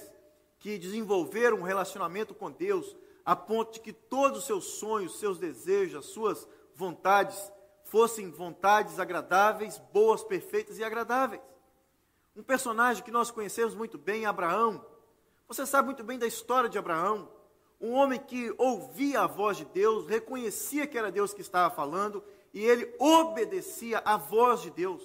que 0.59 0.77
desenvolveram 0.77 1.57
um 1.57 1.63
relacionamento 1.63 2.33
com 2.33 2.51
Deus 2.51 2.95
a 3.25 3.35
ponto 3.35 3.73
de 3.73 3.79
que 3.79 3.93
todos 3.93 4.39
os 4.39 4.45
seus 4.45 4.65
sonhos, 4.65 5.19
seus 5.19 5.39
desejos, 5.39 5.95
as 5.95 6.05
suas 6.05 6.47
vontades 6.75 7.51
fossem 7.83 8.31
vontades 8.31 8.99
agradáveis, 8.99 9.77
boas, 9.91 10.23
perfeitas 10.23 10.79
e 10.79 10.83
agradáveis. 10.83 11.41
Um 12.35 12.43
personagem 12.43 13.03
que 13.03 13.11
nós 13.11 13.29
conhecemos 13.29 13.75
muito 13.75 13.97
bem, 13.97 14.25
Abraão. 14.25 14.83
Você 15.47 15.65
sabe 15.65 15.85
muito 15.85 16.03
bem 16.03 16.17
da 16.17 16.25
história 16.25 16.69
de 16.69 16.77
Abraão. 16.77 17.31
Um 17.83 17.95
homem 17.95 18.17
que 18.17 18.55
ouvia 18.57 19.23
a 19.23 19.27
voz 19.27 19.57
de 19.57 19.65
Deus, 19.65 20.07
reconhecia 20.07 20.87
que 20.87 20.97
era 20.97 21.11
Deus 21.11 21.33
que 21.33 21.41
estava 21.41 21.69
falando 21.75 22.23
e 22.53 22.63
ele 22.63 22.95
obedecia 22.97 24.01
à 24.05 24.15
voz 24.15 24.61
de 24.61 24.69
Deus. 24.69 25.03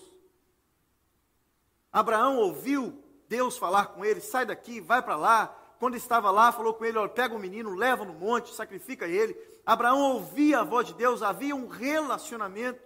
Abraão 1.92 2.37
ouviu 2.37 2.97
Deus 3.28 3.58
falar 3.58 3.87
com 3.87 4.04
ele: 4.04 4.20
sai 4.20 4.47
daqui, 4.47 4.80
vai 4.80 5.02
para 5.02 5.16
lá. 5.16 5.49
Quando 5.80 5.97
estava 5.97 6.30
lá, 6.30 6.52
falou 6.52 6.73
com 6.73 6.85
ele: 6.85 6.99
olha, 6.99 7.08
pega 7.08 7.35
o 7.35 7.38
menino, 7.40 7.75
leva 7.75 8.04
no 8.04 8.12
monte, 8.12 8.54
sacrifica 8.54 9.08
ele. 9.08 9.37
Abraão 9.66 10.12
ouvia 10.12 10.61
a 10.61 10.64
voz 10.64 10.87
de 10.87 10.94
Deus, 10.94 11.20
havia 11.20 11.56
um 11.56 11.66
relacionamento. 11.66 12.80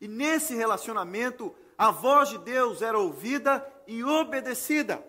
E 0.00 0.08
nesse 0.08 0.52
relacionamento, 0.56 1.54
a 1.78 1.92
voz 1.92 2.30
de 2.30 2.38
Deus 2.38 2.82
era 2.82 2.98
ouvida 2.98 3.64
e 3.86 4.02
obedecida. 4.02 5.00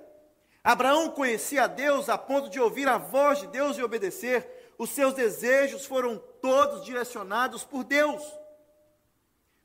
Abraão 0.64 1.10
conhecia 1.10 1.68
Deus 1.68 2.08
a 2.08 2.18
ponto 2.18 2.48
de 2.48 2.60
ouvir 2.60 2.88
a 2.88 2.98
voz 2.98 3.40
de 3.40 3.48
Deus 3.48 3.78
e 3.78 3.84
obedecer. 3.84 4.74
Os 4.78 4.92
seus 4.92 5.14
desejos 5.14 5.86
foram 5.86 6.22
todos 6.40 6.86
direcionados 6.86 7.64
por 7.64 7.84
Deus. 7.84 8.24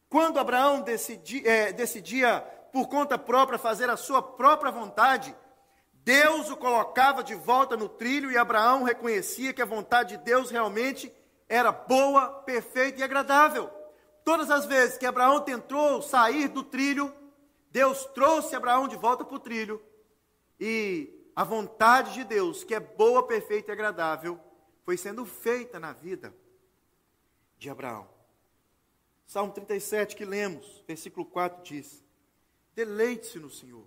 Quando 0.09 0.39
Abraão 0.39 0.81
decidi, 0.81 1.47
é, 1.47 1.73
decidia 1.73 2.41
por 2.73 2.89
conta 2.89 3.19
própria 3.19 3.59
fazer 3.59 3.91
a 3.91 3.97
sua 3.97 4.23
própria 4.23 4.73
vontade, 4.73 5.35
Deus 5.93 6.51
o 6.51 6.57
colocava 6.57 7.23
de 7.23 7.35
volta 7.35 7.77
no 7.77 7.89
trilho 7.89 8.31
e 8.31 8.39
Abraão 8.39 8.83
reconhecia 8.83 9.53
que 9.53 9.61
a 9.61 9.67
vontade 9.67 10.17
de 10.17 10.25
Deus 10.25 10.51
realmente 10.51 11.13
era 11.49 11.73
boa, 11.73 12.29
perfeita 12.45 13.01
e 13.01 13.03
agradável. 13.03 13.71
Todas 14.25 14.51
as 14.51 14.65
vezes 14.65 14.97
que 14.97 15.07
Abraão 15.07 15.41
tentou 15.41 16.01
sair 16.01 16.49
do 16.49 16.63
trilho, 16.63 17.15
Deus 17.71 18.05
trouxe 18.15 18.57
Abraão 18.57 18.89
de 18.89 18.97
volta 18.97 19.25
para 19.25 19.37
o 19.37 19.41
trilho 19.41 19.83
e 20.59 21.31
a 21.35 21.45
vontade 21.45 22.15
de 22.15 22.25
Deus, 22.25 22.65
que 22.65 22.75
é 22.75 22.81
boa, 22.81 23.27
perfeita 23.27 23.71
e 23.71 23.73
agradável, 23.73 24.41
foi 24.85 24.97
sendo 24.97 25.25
feita 25.27 25.79
na 25.79 25.93
vida 25.93 26.35
de 27.59 27.69
Abraão. 27.69 28.09
Salmo 29.27 29.53
37 29.53 30.15
que 30.15 30.25
lemos, 30.25 30.83
versículo 30.87 31.27
4 31.27 31.63
diz: 31.63 32.05
Deleite-se 32.75 33.39
no 33.39 33.51
Senhor 33.51 33.87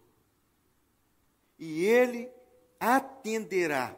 e 1.59 1.85
ele 1.85 2.31
atenderá 2.79 3.95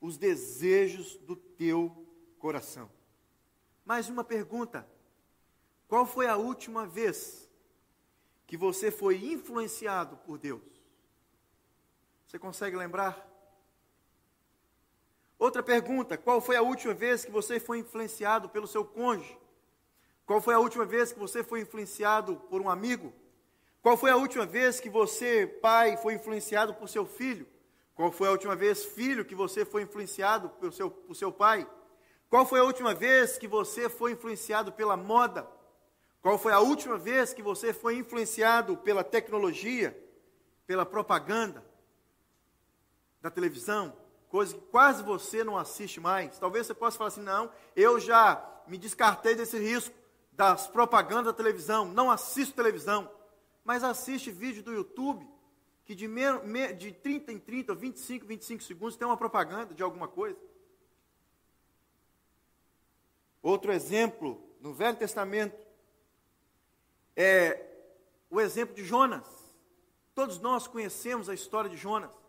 os 0.00 0.16
desejos 0.16 1.16
do 1.18 1.36
teu 1.36 2.06
coração. 2.38 2.90
Mais 3.84 4.08
uma 4.08 4.24
pergunta: 4.24 4.88
qual 5.86 6.06
foi 6.06 6.26
a 6.26 6.36
última 6.36 6.86
vez 6.86 7.48
que 8.46 8.56
você 8.56 8.90
foi 8.90 9.32
influenciado 9.32 10.16
por 10.18 10.38
Deus? 10.38 10.73
Você 12.34 12.38
consegue 12.40 12.76
lembrar? 12.76 13.24
Outra 15.38 15.62
pergunta: 15.62 16.18
qual 16.18 16.40
foi 16.40 16.56
a 16.56 16.62
última 16.62 16.92
vez 16.92 17.24
que 17.24 17.30
você 17.30 17.60
foi 17.60 17.78
influenciado 17.78 18.48
pelo 18.48 18.66
seu 18.66 18.84
cônjuge? 18.84 19.38
Qual 20.26 20.40
foi 20.40 20.52
a 20.52 20.58
última 20.58 20.84
vez 20.84 21.12
que 21.12 21.18
você 21.20 21.44
foi 21.44 21.60
influenciado 21.60 22.34
por 22.50 22.60
um 22.60 22.68
amigo? 22.68 23.12
Qual 23.80 23.96
foi 23.96 24.10
a 24.10 24.16
última 24.16 24.44
vez 24.44 24.80
que 24.80 24.90
você, 24.90 25.46
pai, 25.46 25.96
foi 25.96 26.14
influenciado 26.14 26.74
por 26.74 26.88
seu 26.88 27.06
filho? 27.06 27.46
Qual 27.94 28.10
foi 28.10 28.26
a 28.26 28.32
última 28.32 28.56
vez, 28.56 28.84
filho, 28.84 29.24
que 29.24 29.36
você 29.36 29.64
foi 29.64 29.82
influenciado 29.82 30.48
por 30.48 30.72
seu, 30.72 30.90
por 30.90 31.14
seu 31.14 31.30
pai? 31.30 31.64
Qual 32.28 32.44
foi 32.44 32.58
a 32.58 32.64
última 32.64 32.92
vez 32.92 33.38
que 33.38 33.46
você 33.46 33.88
foi 33.88 34.10
influenciado 34.10 34.72
pela 34.72 34.96
moda? 34.96 35.48
Qual 36.20 36.36
foi 36.36 36.52
a 36.52 36.58
última 36.58 36.98
vez 36.98 37.32
que 37.32 37.42
você 37.42 37.72
foi 37.72 37.96
influenciado 37.96 38.76
pela 38.76 39.04
tecnologia, 39.04 39.96
pela 40.66 40.84
propaganda? 40.84 41.73
Da 43.24 43.30
televisão, 43.30 43.96
coisa 44.28 44.54
que 44.54 44.60
quase 44.66 45.02
você 45.02 45.42
não 45.42 45.56
assiste 45.56 45.98
mais. 45.98 46.38
Talvez 46.38 46.66
você 46.66 46.74
possa 46.74 46.98
falar 46.98 47.08
assim: 47.08 47.22
não, 47.22 47.50
eu 47.74 47.98
já 47.98 48.62
me 48.68 48.76
descartei 48.76 49.34
desse 49.34 49.58
risco 49.58 49.94
das 50.30 50.66
propagandas 50.66 51.26
da 51.26 51.32
televisão, 51.32 51.86
não 51.86 52.10
assisto 52.10 52.54
televisão, 52.54 53.10
mas 53.64 53.82
assiste 53.82 54.30
vídeo 54.30 54.62
do 54.62 54.74
YouTube 54.74 55.26
que 55.86 55.94
de, 55.94 56.06
me, 56.06 56.72
de 56.74 56.92
30 56.92 57.32
em 57.32 57.38
30, 57.38 57.74
25 57.74 58.24
em 58.24 58.28
25 58.28 58.62
segundos 58.62 58.96
tem 58.96 59.06
uma 59.06 59.16
propaganda 59.16 59.74
de 59.74 59.82
alguma 59.82 60.06
coisa. 60.08 60.38
Outro 63.42 63.72
exemplo, 63.72 64.42
no 64.60 64.74
Velho 64.74 64.98
Testamento, 64.98 65.66
é 67.16 67.70
o 68.28 68.38
exemplo 68.38 68.74
de 68.74 68.84
Jonas. 68.84 69.26
Todos 70.14 70.38
nós 70.40 70.66
conhecemos 70.66 71.30
a 71.30 71.34
história 71.34 71.70
de 71.70 71.76
Jonas. 71.76 72.23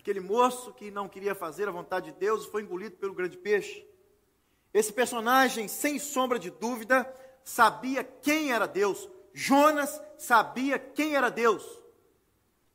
Aquele 0.00 0.18
moço 0.18 0.72
que 0.72 0.90
não 0.90 1.06
queria 1.06 1.34
fazer 1.34 1.68
a 1.68 1.70
vontade 1.70 2.10
de 2.10 2.18
Deus 2.18 2.46
foi 2.46 2.62
engolido 2.62 2.96
pelo 2.96 3.12
grande 3.12 3.36
peixe. 3.36 3.86
Esse 4.72 4.90
personagem, 4.90 5.68
sem 5.68 5.98
sombra 5.98 6.38
de 6.38 6.50
dúvida, 6.50 7.06
sabia 7.44 8.02
quem 8.02 8.50
era 8.50 8.66
Deus. 8.66 9.06
Jonas 9.34 10.00
sabia 10.16 10.78
quem 10.78 11.16
era 11.16 11.30
Deus, 11.30 11.62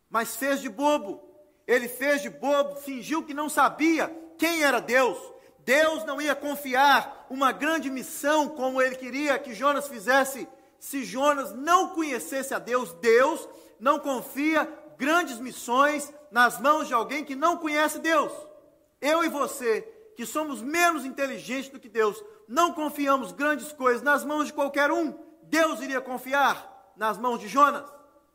mas 0.08 0.36
fez 0.36 0.62
de 0.62 0.70
bobo. 0.70 1.20
Ele 1.66 1.88
fez 1.88 2.22
de 2.22 2.30
bobo, 2.30 2.76
fingiu 2.76 3.24
que 3.24 3.34
não 3.34 3.50
sabia 3.50 4.08
quem 4.38 4.62
era 4.62 4.80
Deus. 4.80 5.18
Deus 5.66 6.06
não 6.06 6.22
ia 6.22 6.36
confiar 6.36 7.26
uma 7.28 7.52
grande 7.52 7.90
missão 7.90 8.50
como 8.50 8.80
ele 8.80 8.98
queria 8.98 9.40
que 9.40 9.56
Jonas 9.56 9.88
fizesse 9.88 10.48
se 10.78 11.04
Jonas 11.04 11.52
não 11.54 11.90
conhecesse 11.90 12.54
a 12.54 12.60
Deus. 12.60 12.94
Deus 12.94 13.50
não 13.80 14.00
confia 14.00 14.72
grandes 14.96 15.40
missões 15.40 16.14
nas 16.32 16.60
mãos 16.60 16.88
de 16.88 16.94
alguém 16.94 17.24
que 17.24 17.36
não 17.36 17.58
conhece 17.58 18.00
Deus. 18.00 18.32
Eu 19.02 19.24
e 19.24 19.30
você, 19.30 19.82
que 20.16 20.26
somos 20.26 20.62
menos 20.62 21.06
inteligentes 21.06 21.70
do 21.70 21.80
que 21.80 21.90
Deus, 21.90 22.22
não 22.48 22.74
confiamos 22.74 23.32
grandes 23.32 23.72
coisas 23.72 24.02
nas 24.02 24.24
mãos 24.24 24.48
de 24.48 24.54
qualquer 24.54 24.92
um. 24.92 25.14
Deus 25.44 25.82
iria 25.82 26.02
confiar 26.02 26.94
nas 26.96 27.18
mãos 27.18 27.40
de 27.40 27.48
Jonas? 27.48 27.86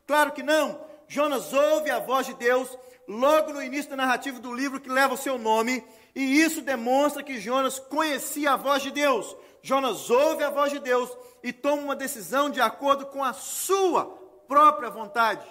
Claro 0.06 0.32
que 0.32 0.42
não. 0.42 0.80
Jonas 1.09 1.52
ouve 1.52 1.90
a 1.90 1.99
voz 1.99 2.26
de 2.26 2.35
Deus 2.35 2.76
logo 3.09 3.52
no 3.52 3.62
início 3.62 3.90
da 3.90 3.97
narrativa 3.97 4.38
do 4.38 4.54
livro 4.54 4.80
que 4.80 4.88
leva 4.88 5.14
o 5.14 5.18
seu 5.18 5.37
nome, 5.37 5.85
e 6.14 6.40
isso 6.40 6.61
demonstra 6.61 7.23
que 7.23 7.40
Jonas 7.40 7.80
conhecia 7.80 8.52
a 8.52 8.56
voz 8.56 8.82
de 8.82 8.92
Deus. 8.92 9.37
Jonas 9.62 10.09
ouve 10.09 10.44
a 10.44 10.50
voz 10.50 10.70
de 10.70 10.78
Deus 10.78 11.11
e 11.42 11.52
toma 11.52 11.82
uma 11.82 11.97
decisão 11.97 12.49
de 12.49 12.61
acordo 12.61 13.06
com 13.06 13.25
a 13.25 13.32
sua 13.32 14.04
própria 14.47 14.90
vontade. 14.90 15.44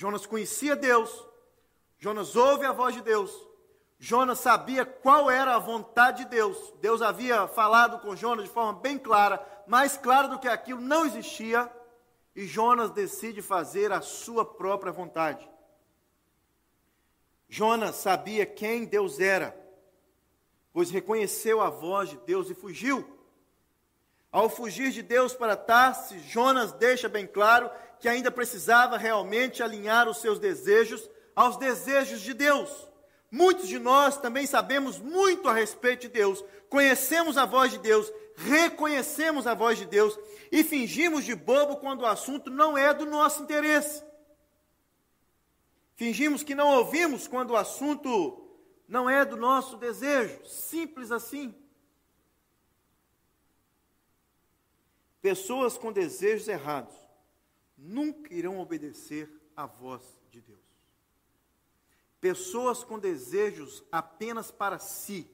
Jonas 0.00 0.24
conhecia 0.24 0.74
Deus, 0.74 1.10
Jonas 1.98 2.34
ouve 2.34 2.64
a 2.64 2.72
voz 2.72 2.94
de 2.94 3.02
Deus, 3.02 3.30
Jonas 3.98 4.38
sabia 4.38 4.86
qual 4.86 5.30
era 5.30 5.54
a 5.54 5.58
vontade 5.58 6.24
de 6.24 6.30
Deus. 6.30 6.72
Deus 6.80 7.02
havia 7.02 7.46
falado 7.46 7.98
com 8.00 8.16
Jonas 8.16 8.46
de 8.46 8.50
forma 8.50 8.80
bem 8.80 8.96
clara, 8.96 9.46
mais 9.66 9.98
clara 9.98 10.26
do 10.26 10.38
que 10.38 10.48
aquilo 10.48 10.80
não 10.80 11.04
existia, 11.04 11.70
e 12.34 12.46
Jonas 12.46 12.92
decide 12.92 13.42
fazer 13.42 13.92
a 13.92 14.00
sua 14.00 14.42
própria 14.42 14.90
vontade. 14.90 15.46
Jonas 17.46 17.96
sabia 17.96 18.46
quem 18.46 18.86
Deus 18.86 19.20
era, 19.20 19.54
pois 20.72 20.90
reconheceu 20.90 21.60
a 21.60 21.68
voz 21.68 22.08
de 22.08 22.16
Deus 22.20 22.48
e 22.48 22.54
fugiu. 22.54 23.06
Ao 24.32 24.48
fugir 24.48 24.92
de 24.92 25.02
Deus 25.02 25.34
para 25.34 25.56
Tarsis, 25.56 26.22
Jonas 26.22 26.72
deixa 26.72 27.06
bem 27.06 27.26
claro 27.26 27.70
que 28.00 28.08
ainda 28.08 28.30
precisava 28.30 28.96
realmente 28.96 29.62
alinhar 29.62 30.08
os 30.08 30.18
seus 30.18 30.38
desejos 30.38 31.08
aos 31.36 31.58
desejos 31.58 32.22
de 32.22 32.32
Deus. 32.32 32.88
Muitos 33.30 33.68
de 33.68 33.78
nós 33.78 34.16
também 34.16 34.46
sabemos 34.46 34.98
muito 34.98 35.48
a 35.48 35.52
respeito 35.52 36.02
de 36.02 36.08
Deus, 36.08 36.42
conhecemos 36.68 37.36
a 37.36 37.44
voz 37.44 37.70
de 37.70 37.78
Deus, 37.78 38.10
reconhecemos 38.34 39.46
a 39.46 39.54
voz 39.54 39.78
de 39.78 39.84
Deus 39.84 40.18
e 40.50 40.64
fingimos 40.64 41.24
de 41.24 41.34
bobo 41.34 41.76
quando 41.76 42.00
o 42.00 42.06
assunto 42.06 42.50
não 42.50 42.76
é 42.76 42.92
do 42.92 43.04
nosso 43.04 43.42
interesse. 43.42 44.02
Fingimos 45.94 46.42
que 46.42 46.54
não 46.54 46.68
ouvimos 46.78 47.28
quando 47.28 47.50
o 47.50 47.56
assunto 47.56 48.48
não 48.88 49.08
é 49.08 49.24
do 49.24 49.36
nosso 49.36 49.76
desejo. 49.76 50.44
Simples 50.46 51.12
assim. 51.12 51.54
Pessoas 55.20 55.76
com 55.76 55.92
desejos 55.92 56.48
errados 56.48 57.09
nunca 57.80 58.32
irão 58.34 58.60
obedecer 58.60 59.30
à 59.56 59.66
voz 59.66 60.02
de 60.30 60.40
Deus. 60.40 60.60
Pessoas 62.20 62.84
com 62.84 62.98
desejos 62.98 63.82
apenas 63.90 64.50
para 64.50 64.78
si, 64.78 65.26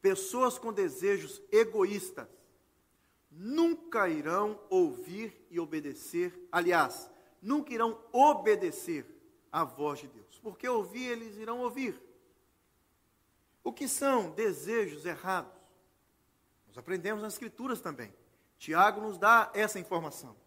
pessoas 0.00 0.58
com 0.58 0.72
desejos 0.72 1.40
egoístas, 1.52 2.26
nunca 3.30 4.08
irão 4.08 4.58
ouvir 4.70 5.46
e 5.50 5.60
obedecer, 5.60 6.48
aliás, 6.50 7.10
nunca 7.42 7.74
irão 7.74 8.02
obedecer 8.10 9.06
à 9.52 9.62
voz 9.62 10.00
de 10.00 10.08
Deus. 10.08 10.38
Porque 10.42 10.66
ouvir, 10.66 11.10
eles 11.10 11.36
irão 11.36 11.60
ouvir. 11.60 12.00
O 13.62 13.72
que 13.72 13.86
são 13.86 14.30
desejos 14.30 15.04
errados? 15.04 15.52
Nós 16.66 16.78
aprendemos 16.78 17.22
nas 17.22 17.34
Escrituras 17.34 17.80
também. 17.80 18.14
Tiago 18.58 19.02
nos 19.02 19.18
dá 19.18 19.50
essa 19.52 19.78
informação. 19.78 20.39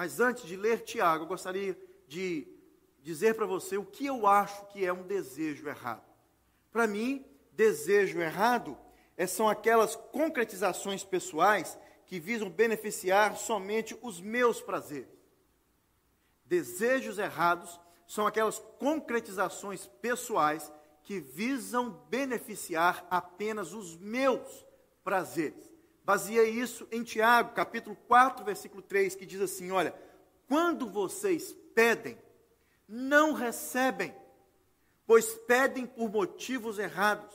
Mas 0.00 0.18
antes 0.18 0.44
de 0.44 0.56
ler 0.56 0.80
Tiago, 0.80 1.24
eu 1.24 1.28
gostaria 1.28 1.78
de 2.08 2.48
dizer 3.02 3.34
para 3.34 3.44
você 3.44 3.76
o 3.76 3.84
que 3.84 4.06
eu 4.06 4.26
acho 4.26 4.64
que 4.68 4.82
é 4.82 4.90
um 4.90 5.06
desejo 5.06 5.68
errado. 5.68 6.02
Para 6.72 6.86
mim, 6.86 7.22
desejo 7.52 8.18
errado 8.18 8.78
é, 9.14 9.26
são 9.26 9.46
aquelas 9.46 9.96
concretizações 9.96 11.04
pessoais 11.04 11.78
que 12.06 12.18
visam 12.18 12.48
beneficiar 12.48 13.36
somente 13.36 13.94
os 14.00 14.22
meus 14.22 14.62
prazeres. 14.62 15.20
Desejos 16.46 17.18
errados 17.18 17.78
são 18.06 18.26
aquelas 18.26 18.58
concretizações 18.78 19.86
pessoais 20.00 20.72
que 21.02 21.20
visam 21.20 21.90
beneficiar 22.08 23.06
apenas 23.10 23.74
os 23.74 23.98
meus 23.98 24.64
prazeres. 25.04 25.69
Baseei 26.10 26.50
isso 26.50 26.88
em 26.90 27.04
Tiago, 27.04 27.54
capítulo 27.54 27.94
4, 28.08 28.44
versículo 28.44 28.82
3, 28.82 29.14
que 29.14 29.24
diz 29.24 29.40
assim: 29.40 29.70
Olha, 29.70 29.94
quando 30.48 30.90
vocês 30.90 31.54
pedem, 31.72 32.18
não 32.88 33.32
recebem, 33.32 34.12
pois 35.06 35.32
pedem 35.46 35.86
por 35.86 36.10
motivos 36.10 36.80
errados, 36.80 37.32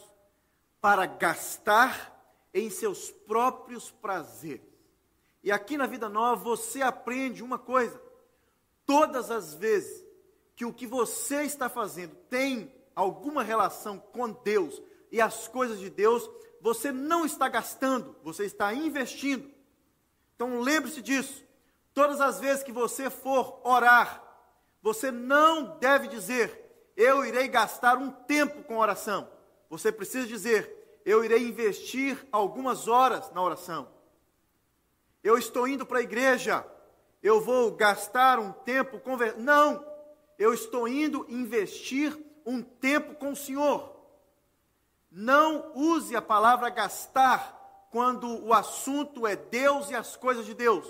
para 0.82 1.06
gastar 1.06 2.22
em 2.54 2.70
seus 2.70 3.12
próprios 3.12 3.92
prazeres. 3.92 4.68
E 5.42 5.54
aqui 5.54 5.78
na 5.78 5.88
Vida 5.88 6.10
Nova 6.10 6.44
você 6.44 6.82
aprende 6.82 7.42
uma 7.42 7.58
coisa: 7.58 7.98
todas 8.86 9.32
as 9.32 9.54
vezes 9.54 10.06
que 10.54 10.66
o 10.66 10.74
que 10.74 10.86
você 10.86 11.44
está 11.44 11.70
fazendo 11.70 12.14
tem 12.30 12.70
alguma 12.94 13.42
relação 13.42 13.98
com 13.98 14.30
Deus 14.30 14.82
e 15.14 15.22
as 15.22 15.48
coisas 15.48 15.80
de 15.80 15.90
Deus, 15.90 16.30
você 16.66 16.92
não 16.92 17.28
está 17.28 17.48
gastando, 17.48 18.16
você 18.24 18.44
está 18.44 18.74
investindo. 18.74 19.48
Então 20.36 20.62
lembre-se 20.62 21.00
disso. 21.00 21.46
Todas 21.94 22.20
as 22.20 22.40
vezes 22.40 22.64
que 22.64 22.72
você 22.72 23.08
for 23.08 23.62
orar, 23.64 24.20
você 24.82 25.12
não 25.12 25.78
deve 25.78 26.08
dizer, 26.08 26.92
eu 26.98 27.24
irei 27.24 27.48
gastar 27.48 28.00
um 28.00 28.10
tempo 28.10 28.64
com 28.64 28.80
oração. 28.80 29.30
Você 29.70 29.92
precisa 29.92 30.26
dizer, 30.26 31.00
eu 31.06 31.24
irei 31.24 31.48
investir 31.48 32.18
algumas 32.32 32.88
horas 32.88 33.30
na 33.30 33.44
oração. 33.44 33.88
Eu 35.24 35.38
estou 35.38 35.68
indo 35.68 35.86
para 35.86 36.00
a 36.00 36.04
igreja, 36.04 36.66
eu 37.22 37.42
vou 37.42 37.76
gastar 37.76 38.40
um 38.40 38.52
tempo 38.52 39.00
com. 39.00 39.16
Não! 39.38 39.86
Eu 40.36 40.52
estou 40.52 40.88
indo 40.88 41.28
investir 41.30 42.18
um 42.44 42.64
tempo 42.64 43.14
com 43.14 43.34
o 43.34 43.36
Senhor. 43.36 43.95
Não 45.18 45.72
use 45.74 46.14
a 46.14 46.22
palavra 46.22 46.70
gastar 46.70 47.88
quando 47.90 48.46
o 48.46 48.54
assunto 48.54 49.26
é 49.26 49.34
Deus 49.34 49.90
e 49.90 49.96
as 49.96 50.18
coisas 50.18 50.46
de 50.46 50.54
Deus. 50.54 50.86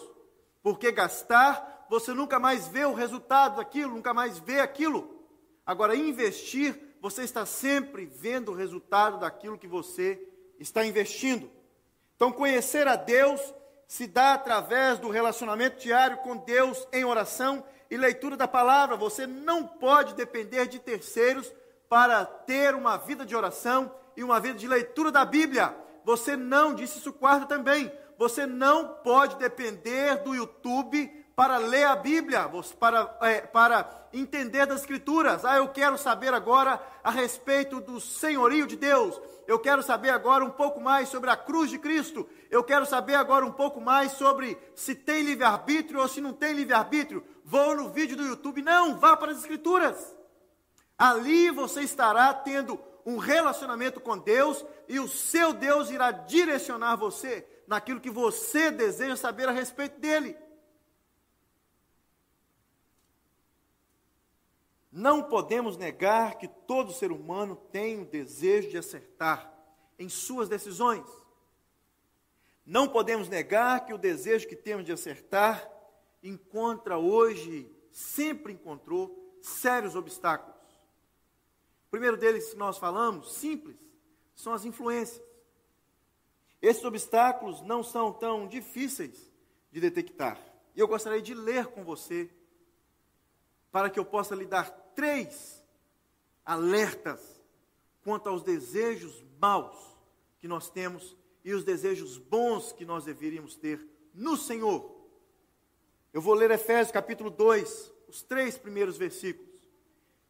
Porque 0.64 0.92
gastar 0.92 1.86
você 1.88 2.12
nunca 2.12 2.40
mais 2.40 2.68
vê 2.68 2.86
o 2.86 2.96
resultado 2.96 3.58
daquilo, 3.58 3.94
nunca 3.94 4.16
mais 4.16 4.40
vê 4.40 4.62
aquilo. 4.62 5.24
Agora, 5.64 5.96
investir, 5.96 6.98
você 7.00 7.22
está 7.22 7.46
sempre 7.46 8.08
vendo 8.08 8.52
o 8.52 8.56
resultado 8.56 9.20
daquilo 9.20 9.60
que 9.60 9.68
você 9.68 10.20
está 10.60 10.84
investindo. 10.84 11.48
Então, 12.16 12.32
conhecer 12.32 12.88
a 12.88 12.96
Deus 12.96 13.40
se 13.88 14.08
dá 14.08 14.34
através 14.34 14.98
do 14.98 15.12
relacionamento 15.12 15.80
diário 15.80 16.18
com 16.18 16.36
Deus 16.38 16.88
em 16.92 17.06
oração 17.06 17.64
e 17.92 17.96
leitura 17.96 18.36
da 18.36 18.48
palavra. 18.48 18.98
Você 18.98 19.28
não 19.28 19.68
pode 19.68 20.16
depender 20.16 20.66
de 20.66 20.80
terceiros 20.80 21.54
para 21.88 22.26
ter 22.26 22.74
uma 22.74 22.98
vida 22.98 23.24
de 23.24 23.36
oração 23.36 23.92
e 24.16 24.24
uma 24.24 24.40
vida 24.40 24.58
de 24.58 24.68
leitura 24.68 25.12
da 25.12 25.26
Bíblia. 25.26 25.76
Você 26.04 26.36
não, 26.36 26.74
disse 26.74 27.00
isso 27.00 27.14
quarto 27.14 27.48
também, 27.48 27.92
você 28.18 28.46
não 28.46 28.88
pode 29.04 29.36
depender 29.38 30.24
do 30.24 30.34
YouTube 30.34 31.26
para 31.36 31.58
ler 31.58 31.84
a 31.84 31.96
Bíblia, 31.96 32.50
para, 32.80 33.18
é, 33.22 33.42
para 33.42 34.08
entender 34.14 34.66
das 34.66 34.82
Escrituras. 34.82 35.44
Ah, 35.44 35.58
eu 35.58 35.68
quero 35.68 35.98
saber 35.98 36.34
agora 36.34 36.82
a 37.04 37.12
respeito 37.12 37.82
do 37.82 38.00
senhorio 38.00 38.66
de 38.66 38.78
Deus. 38.78 39.20
Eu 39.46 39.60
quero 39.60 39.84
saber 39.84 40.10
agora 40.10 40.46
um 40.46 40.50
pouco 40.50 40.80
mais 40.80 41.10
sobre 41.10 41.30
a 41.30 41.36
cruz 41.36 41.70
de 41.70 41.78
Cristo. 41.78 42.28
Eu 42.50 42.64
quero 42.64 42.86
saber 42.86 43.16
agora 43.16 43.46
um 43.46 43.52
pouco 43.52 43.82
mais 43.82 44.14
sobre 44.14 44.58
se 44.74 44.96
tem 44.96 45.24
livre-arbítrio 45.24 46.00
ou 46.00 46.08
se 46.08 46.22
não 46.22 46.32
tem 46.32 46.54
livre-arbítrio. 46.54 47.24
Vou 47.44 47.76
no 47.76 47.90
vídeo 47.90 48.16
do 48.16 48.24
YouTube. 48.24 48.62
Não, 48.62 48.98
vá 48.98 49.18
para 49.18 49.32
as 49.32 49.40
Escrituras. 49.40 50.16
Ali 50.98 51.52
você 51.52 51.82
estará 51.82 52.34
tendo 52.34 52.80
um 53.06 53.18
relacionamento 53.18 54.02
com 54.02 54.18
Deus 54.18 54.66
e 54.88 55.00
o 55.00 55.08
seu 55.08 55.54
Deus 55.54 55.90
irá 55.92 56.12
direcionar 56.12 56.96
você 56.96 57.48
naquilo 57.68 58.02
que 58.02 58.10
você 58.10 58.72
deseja 58.72 59.16
saber 59.16 59.48
a 59.48 59.52
respeito 59.52 60.00
dele. 60.00 60.36
Não 64.92 65.22
podemos 65.22 65.78
negar 65.78 66.38
que 66.38 66.48
todo 66.48 66.94
ser 66.94 67.12
humano 67.12 67.56
tem 67.72 68.02
o 68.02 68.06
desejo 68.06 68.70
de 68.70 68.78
acertar 68.78 69.54
em 70.00 70.10
suas 70.10 70.50
decisões. 70.50 71.06
Não 72.66 72.88
podemos 72.88 73.30
negar 73.30 73.86
que 73.86 73.94
o 73.94 73.98
desejo 73.98 74.48
que 74.48 74.56
temos 74.56 74.86
de 74.86 74.92
acertar 74.92 75.70
encontra 76.24 76.98
hoje, 76.98 77.70
sempre 77.92 78.54
encontrou, 78.54 79.38
sérios 79.42 79.96
obstáculos. 79.96 80.55
Primeiro 81.96 82.18
deles 82.18 82.50
que 82.50 82.58
nós 82.58 82.78
falamos, 82.78 83.36
simples, 83.36 83.78
são 84.36 84.52
as 84.52 84.66
influências. 84.66 85.26
Esses 86.62 86.84
obstáculos 86.84 87.62
não 87.62 87.82
são 87.86 88.12
tão 88.12 88.50
difíceis 88.50 89.32
de 89.72 89.80
detectar. 89.80 90.38
E 90.76 90.80
eu 90.82 90.90
gostaria 90.90 91.22
de 91.22 91.34
ler 91.34 91.68
com 91.68 91.86
você, 91.86 92.30
para 93.72 93.90
que 93.90 93.98
eu 93.98 94.04
possa 94.04 94.36
lhe 94.36 94.46
dar 94.46 94.70
três 94.94 95.64
alertas 96.44 97.42
quanto 98.04 98.28
aos 98.28 98.44
desejos 98.44 99.24
maus 99.40 99.98
que 100.38 100.50
nós 100.50 100.70
temos 100.70 101.16
e 101.46 101.54
os 101.54 101.64
desejos 101.64 102.18
bons 102.18 102.74
que 102.74 102.84
nós 102.84 103.06
deveríamos 103.06 103.56
ter 103.56 103.80
no 104.14 104.36
Senhor. 104.36 104.94
Eu 106.12 106.20
vou 106.20 106.34
ler 106.34 106.52
Efésios 106.52 106.92
capítulo 106.92 107.30
2, 107.30 107.90
os 108.10 108.22
três 108.22 108.58
primeiros 108.58 108.98
versículos, 108.98 109.62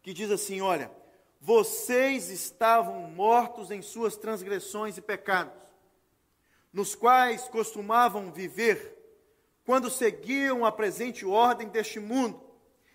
que 0.03 0.13
diz 0.13 0.29
assim: 0.29 0.61
Olha, 0.61 0.91
vocês 1.45 2.31
estavam 2.31 3.01
mortos 3.01 3.69
em 3.69 3.79
suas 3.79 4.17
transgressões 4.17 4.97
e 4.97 5.01
pecados, 5.01 5.53
nos 6.73 6.95
quais 6.95 7.47
costumavam 7.49 8.31
viver, 8.31 8.97
quando 9.63 9.91
seguiam 9.91 10.65
a 10.65 10.71
presente 10.71 11.23
ordem 11.23 11.67
deste 11.69 11.99
mundo 11.99 12.41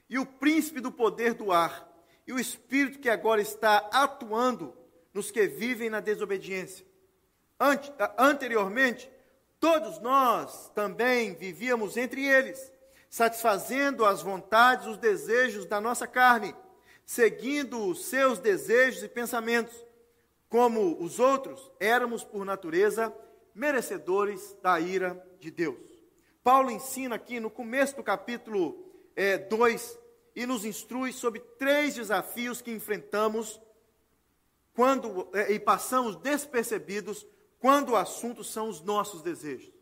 e 0.09 0.19
o 0.19 0.27
príncipe 0.27 0.81
do 0.81 0.91
poder 0.91 1.35
do 1.35 1.53
ar, 1.53 1.89
e 2.27 2.33
o 2.33 2.41
espírito 2.41 2.99
que 2.99 3.09
agora 3.09 3.41
está 3.41 3.89
atuando 3.93 4.77
nos 5.15 5.31
que 5.31 5.47
vivem 5.47 5.89
na 5.89 6.01
desobediência. 6.01 6.85
Ante, 7.59 7.93
anteriormente, 8.19 9.09
todos 9.61 10.01
nós 10.01 10.73
também 10.75 11.35
vivíamos 11.37 11.97
entre 11.97 12.27
eles, 12.27 12.73
satisfazendo 13.09 14.05
as 14.05 14.23
vontades, 14.23 14.89
os 14.89 14.99
desejos 14.99 15.67
da 15.67 15.81
nossa 15.81 16.05
carne, 16.05 16.53
seguindo 17.11 17.89
os 17.89 18.05
seus 18.05 18.39
desejos 18.39 19.03
e 19.03 19.09
pensamentos. 19.09 19.75
Como 20.49 21.03
os 21.03 21.19
outros, 21.19 21.69
éramos 21.81 22.23
por 22.23 22.45
natureza 22.45 23.13
merecedores 23.53 24.57
da 24.63 24.79
ira 24.79 25.21
de 25.41 25.51
Deus. 25.51 25.91
Paulo 26.41 26.71
ensina 26.71 27.17
aqui 27.17 27.41
no 27.41 27.51
começo 27.51 27.97
do 27.97 28.05
capítulo 28.05 28.79
2 29.49 29.99
é, 30.37 30.41
e 30.41 30.47
nos 30.47 30.65
instrui 30.65 31.13
sobre 31.13 31.41
três 31.59 31.97
desafios 31.97 32.63
que 32.63 32.71
enfrentamos 32.71 33.61
quando 34.73 35.29
é, 35.35 35.51
e 35.53 35.59
passamos 35.59 36.15
despercebidos 36.15 37.27
quando 37.59 37.91
o 37.91 37.97
assunto 37.97 38.45
são 38.45 38.69
os 38.69 38.81
nossos 38.83 39.21
desejos. 39.21 39.73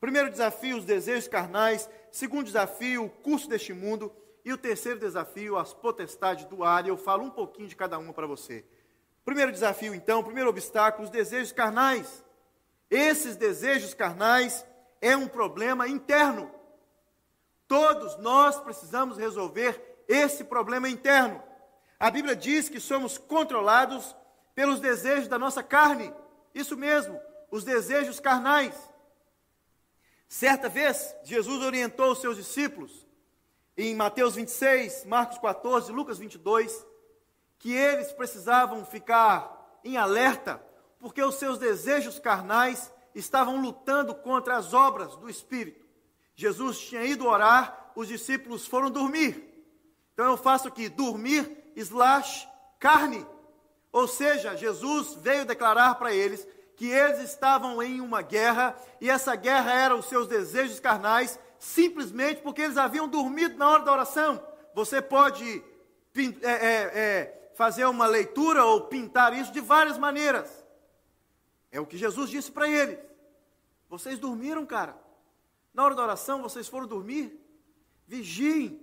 Primeiro 0.00 0.30
desafio, 0.30 0.78
os 0.78 0.86
desejos 0.86 1.28
carnais. 1.28 1.86
Segundo 2.10 2.46
desafio, 2.46 3.04
o 3.04 3.10
curso 3.10 3.46
deste 3.46 3.74
mundo. 3.74 4.10
E 4.44 4.52
o 4.52 4.58
terceiro 4.58 4.98
desafio, 4.98 5.56
as 5.56 5.72
potestades 5.72 6.44
do 6.46 6.64
ar. 6.64 6.84
E 6.84 6.88
eu 6.88 6.96
falo 6.96 7.24
um 7.24 7.30
pouquinho 7.30 7.68
de 7.68 7.76
cada 7.76 7.98
uma 7.98 8.12
para 8.12 8.26
você. 8.26 8.64
Primeiro 9.24 9.52
desafio, 9.52 9.94
então, 9.94 10.24
primeiro 10.24 10.50
obstáculo, 10.50 11.04
os 11.04 11.10
desejos 11.10 11.52
carnais. 11.52 12.24
Esses 12.90 13.36
desejos 13.36 13.94
carnais 13.94 14.66
é 15.00 15.16
um 15.16 15.28
problema 15.28 15.88
interno. 15.88 16.50
Todos 17.68 18.18
nós 18.18 18.60
precisamos 18.60 19.16
resolver 19.16 20.04
esse 20.08 20.44
problema 20.44 20.88
interno. 20.88 21.42
A 21.98 22.10
Bíblia 22.10 22.34
diz 22.34 22.68
que 22.68 22.80
somos 22.80 23.16
controlados 23.16 24.14
pelos 24.54 24.80
desejos 24.80 25.28
da 25.28 25.38
nossa 25.38 25.62
carne. 25.62 26.12
Isso 26.54 26.76
mesmo, 26.76 27.18
os 27.50 27.64
desejos 27.64 28.20
carnais. 28.20 28.74
Certa 30.28 30.68
vez, 30.68 31.14
Jesus 31.24 31.62
orientou 31.62 32.12
os 32.12 32.20
seus 32.20 32.36
discípulos, 32.36 33.06
em 33.76 33.94
Mateus 33.94 34.34
26, 34.34 35.04
Marcos 35.06 35.38
14, 35.38 35.90
Lucas 35.92 36.18
22, 36.18 36.86
que 37.58 37.72
eles 37.72 38.12
precisavam 38.12 38.84
ficar 38.84 39.80
em 39.84 39.96
alerta, 39.96 40.62
porque 40.98 41.22
os 41.22 41.36
seus 41.36 41.58
desejos 41.58 42.18
carnais 42.18 42.92
estavam 43.14 43.60
lutando 43.60 44.14
contra 44.14 44.56
as 44.56 44.72
obras 44.74 45.16
do 45.16 45.28
Espírito. 45.28 45.84
Jesus 46.34 46.78
tinha 46.80 47.04
ido 47.04 47.26
orar, 47.26 47.92
os 47.94 48.08
discípulos 48.08 48.66
foram 48.66 48.90
dormir. 48.90 49.48
Então 50.12 50.26
eu 50.26 50.36
faço 50.36 50.68
aqui, 50.68 50.88
dormir 50.88 51.72
slash 51.76 52.48
carne. 52.78 53.26
Ou 53.90 54.08
seja, 54.08 54.56
Jesus 54.56 55.14
veio 55.14 55.44
declarar 55.44 55.96
para 55.96 56.14
eles 56.14 56.46
que 56.76 56.88
eles 56.88 57.20
estavam 57.20 57.82
em 57.82 58.00
uma 58.00 58.22
guerra, 58.22 58.74
e 59.00 59.08
essa 59.08 59.36
guerra 59.36 59.72
era 59.72 59.94
os 59.94 60.06
seus 60.06 60.26
desejos 60.26 60.80
carnais, 60.80 61.38
simplesmente 61.62 62.42
porque 62.42 62.60
eles 62.60 62.76
haviam 62.76 63.06
dormido 63.06 63.56
na 63.56 63.70
hora 63.70 63.84
da 63.84 63.92
oração. 63.92 64.44
Você 64.74 65.00
pode 65.00 65.62
é, 66.42 66.50
é, 66.50 66.90
é, 66.92 67.52
fazer 67.54 67.84
uma 67.84 68.04
leitura 68.04 68.64
ou 68.64 68.88
pintar 68.88 69.32
isso 69.32 69.52
de 69.52 69.60
várias 69.60 69.96
maneiras. 69.96 70.50
É 71.70 71.80
o 71.80 71.86
que 71.86 71.96
Jesus 71.96 72.30
disse 72.30 72.50
para 72.50 72.68
eles. 72.68 72.98
Vocês 73.88 74.18
dormiram, 74.18 74.66
cara. 74.66 75.00
Na 75.72 75.84
hora 75.84 75.94
da 75.94 76.02
oração, 76.02 76.42
vocês 76.42 76.66
foram 76.66 76.88
dormir? 76.88 77.40
Vigiem, 78.08 78.80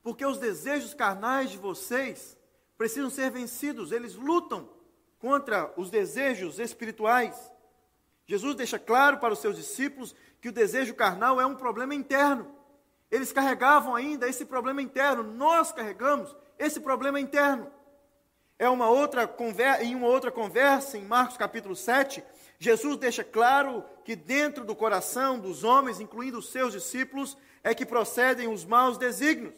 porque 0.00 0.24
os 0.24 0.38
desejos 0.38 0.94
carnais 0.94 1.50
de 1.50 1.58
vocês 1.58 2.38
precisam 2.78 3.10
ser 3.10 3.28
vencidos, 3.32 3.90
eles 3.90 4.14
lutam 4.14 4.70
contra 5.18 5.74
os 5.76 5.90
desejos 5.90 6.60
espirituais. 6.60 7.50
Jesus 8.24 8.54
deixa 8.54 8.78
claro 8.78 9.18
para 9.18 9.32
os 9.32 9.40
seus 9.40 9.56
discípulos 9.56 10.14
que 10.44 10.50
o 10.50 10.52
desejo 10.52 10.92
carnal 10.92 11.40
é 11.40 11.46
um 11.46 11.54
problema 11.54 11.94
interno. 11.94 12.54
Eles 13.10 13.32
carregavam 13.32 13.94
ainda 13.94 14.28
esse 14.28 14.44
problema 14.44 14.82
interno, 14.82 15.22
nós 15.22 15.72
carregamos 15.72 16.36
esse 16.58 16.80
problema 16.80 17.18
interno. 17.18 17.72
É 18.58 18.68
uma 18.68 18.90
outra 18.90 19.34
em 19.80 19.94
uma 19.94 20.06
outra 20.06 20.30
conversa, 20.30 20.98
em 20.98 21.04
Marcos 21.06 21.38
capítulo 21.38 21.74
7, 21.74 22.22
Jesus 22.58 22.98
deixa 22.98 23.24
claro 23.24 23.82
que 24.04 24.14
dentro 24.14 24.66
do 24.66 24.76
coração 24.76 25.38
dos 25.38 25.64
homens, 25.64 25.98
incluindo 25.98 26.36
os 26.36 26.50
seus 26.50 26.74
discípulos, 26.74 27.38
é 27.62 27.74
que 27.74 27.86
procedem 27.86 28.46
os 28.46 28.66
maus 28.66 28.98
desígnios. 28.98 29.54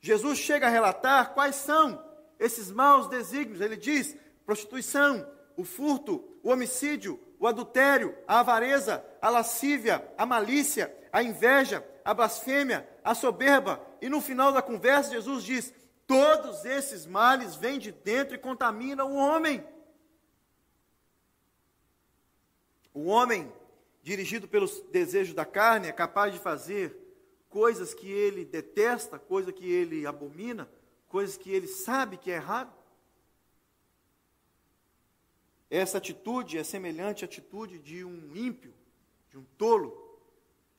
Jesus 0.00 0.38
chega 0.38 0.68
a 0.68 0.70
relatar 0.70 1.34
quais 1.34 1.56
são 1.56 2.02
esses 2.38 2.70
maus 2.70 3.10
desígnios. 3.10 3.60
Ele 3.60 3.76
diz: 3.76 4.16
prostituição, 4.46 5.30
o 5.54 5.64
furto, 5.64 6.24
o 6.42 6.48
homicídio, 6.48 7.20
o 7.40 7.46
adultério, 7.46 8.14
a 8.28 8.40
avareza, 8.40 9.02
a 9.20 9.30
lascívia, 9.30 10.06
a 10.18 10.26
malícia, 10.26 10.94
a 11.10 11.22
inveja, 11.22 11.82
a 12.04 12.12
blasfêmia, 12.12 12.86
a 13.02 13.14
soberba. 13.14 13.80
E 14.02 14.10
no 14.10 14.20
final 14.20 14.52
da 14.52 14.60
conversa, 14.60 15.12
Jesus 15.12 15.42
diz: 15.42 15.74
todos 16.06 16.66
esses 16.66 17.06
males 17.06 17.56
vêm 17.56 17.78
de 17.78 17.90
dentro 17.90 18.34
e 18.34 18.38
contaminam 18.38 19.10
o 19.10 19.16
homem. 19.16 19.66
O 22.92 23.06
homem, 23.06 23.50
dirigido 24.02 24.46
pelos 24.46 24.82
desejos 24.92 25.32
da 25.34 25.46
carne, 25.46 25.88
é 25.88 25.92
capaz 25.92 26.34
de 26.34 26.38
fazer 26.38 26.94
coisas 27.48 27.94
que 27.94 28.10
ele 28.10 28.44
detesta, 28.44 29.18
coisas 29.18 29.54
que 29.54 29.64
ele 29.64 30.06
abomina, 30.06 30.70
coisas 31.08 31.38
que 31.38 31.50
ele 31.50 31.66
sabe 31.66 32.18
que 32.18 32.30
é 32.30 32.34
errado. 32.34 32.79
Essa 35.70 35.98
atitude 35.98 36.58
é 36.58 36.64
semelhante 36.64 37.24
à 37.24 37.26
atitude 37.26 37.78
de 37.78 38.04
um 38.04 38.34
ímpio, 38.34 38.74
de 39.30 39.38
um 39.38 39.44
tolo, 39.56 40.18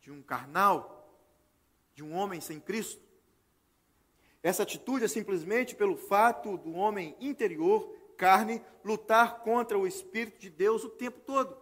de 0.02 0.12
um 0.12 0.22
carnal, 0.22 1.18
de 1.96 2.04
um 2.04 2.14
homem 2.14 2.42
sem 2.42 2.60
Cristo. 2.60 3.02
Essa 4.44 4.64
atitude 4.64 5.06
é 5.06 5.08
simplesmente 5.08 5.76
pelo 5.76 5.96
fato 5.96 6.58
do 6.58 6.74
homem 6.74 7.16
interior, 7.22 7.96
carne, 8.18 8.62
lutar 8.84 9.40
contra 9.40 9.80
o 9.80 9.88
Espírito 9.88 10.40
de 10.40 10.50
Deus 10.50 10.84
o 10.84 10.90
tempo 10.90 11.22
todo. 11.22 11.56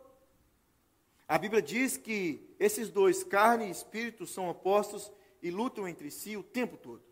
A 1.28 1.38
Bíblia 1.38 1.62
diz 1.62 1.98
que 1.98 2.56
esses 2.60 2.90
dois, 2.90 3.24
carne 3.24 3.68
e 3.68 3.70
espírito, 3.70 4.26
são 4.26 4.50
opostos 4.50 5.12
e 5.44 5.52
lutam 5.52 5.88
entre 5.88 6.10
si 6.10 6.36
o 6.36 6.42
tempo 6.42 6.76
todo. 6.76 7.04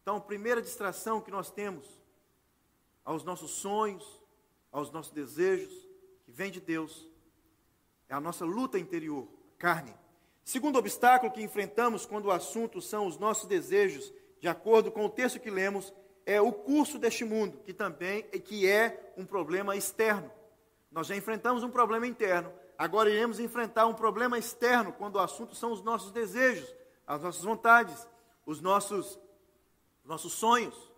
Então, 0.00 0.16
a 0.16 0.20
primeira 0.20 0.62
distração 0.62 1.20
que 1.20 1.30
nós 1.30 1.50
temos 1.50 1.84
aos 3.04 3.24
nossos 3.24 3.50
sonhos, 3.50 4.22
aos 4.74 4.90
nossos 4.90 5.12
desejos, 5.12 5.72
que 6.24 6.32
vem 6.32 6.50
de 6.50 6.60
Deus, 6.60 7.08
é 8.08 8.14
a 8.14 8.20
nossa 8.20 8.44
luta 8.44 8.76
interior, 8.76 9.28
carne. 9.56 9.94
Segundo 10.42 10.80
obstáculo 10.80 11.32
que 11.32 11.40
enfrentamos 11.40 12.04
quando 12.04 12.24
o 12.24 12.32
assunto 12.32 12.82
são 12.82 13.06
os 13.06 13.16
nossos 13.16 13.46
desejos, 13.46 14.12
de 14.40 14.48
acordo 14.48 14.90
com 14.90 15.04
o 15.06 15.08
texto 15.08 15.38
que 15.38 15.48
lemos, 15.48 15.94
é 16.26 16.40
o 16.40 16.52
curso 16.52 16.98
deste 16.98 17.24
mundo, 17.24 17.60
que 17.64 17.72
também 17.72 18.24
que 18.24 18.68
é 18.68 19.12
um 19.16 19.24
problema 19.24 19.76
externo. 19.76 20.28
Nós 20.90 21.06
já 21.06 21.14
enfrentamos 21.14 21.62
um 21.62 21.70
problema 21.70 22.04
interno, 22.04 22.52
agora 22.76 23.08
iremos 23.08 23.38
enfrentar 23.38 23.86
um 23.86 23.94
problema 23.94 24.36
externo 24.36 24.92
quando 24.92 25.16
o 25.16 25.20
assunto 25.20 25.54
são 25.54 25.70
os 25.70 25.82
nossos 25.82 26.10
desejos, 26.10 26.68
as 27.06 27.22
nossas 27.22 27.44
vontades, 27.44 28.08
os 28.44 28.60
nossos 28.60 29.20
nossos 30.04 30.32
sonhos. 30.32 30.93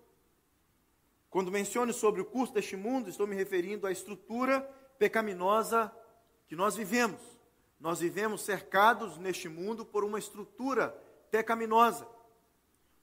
Quando 1.30 1.52
menciono 1.52 1.92
sobre 1.92 2.20
o 2.20 2.24
curso 2.24 2.54
deste 2.54 2.76
mundo, 2.76 3.10
estou 3.10 3.26
me 3.26 3.34
referindo 3.34 3.86
à 3.86 3.92
estrutura 3.92 4.60
pecaminosa 4.98 5.92
que 6.46 6.56
nós 6.56 6.76
vivemos. 6.76 7.20
Nós 7.78 8.00
vivemos 8.00 8.42
cercados 8.42 9.18
neste 9.18 9.48
mundo 9.48 9.84
por 9.84 10.04
uma 10.04 10.18
estrutura 10.18 10.88
pecaminosa. 11.30 12.08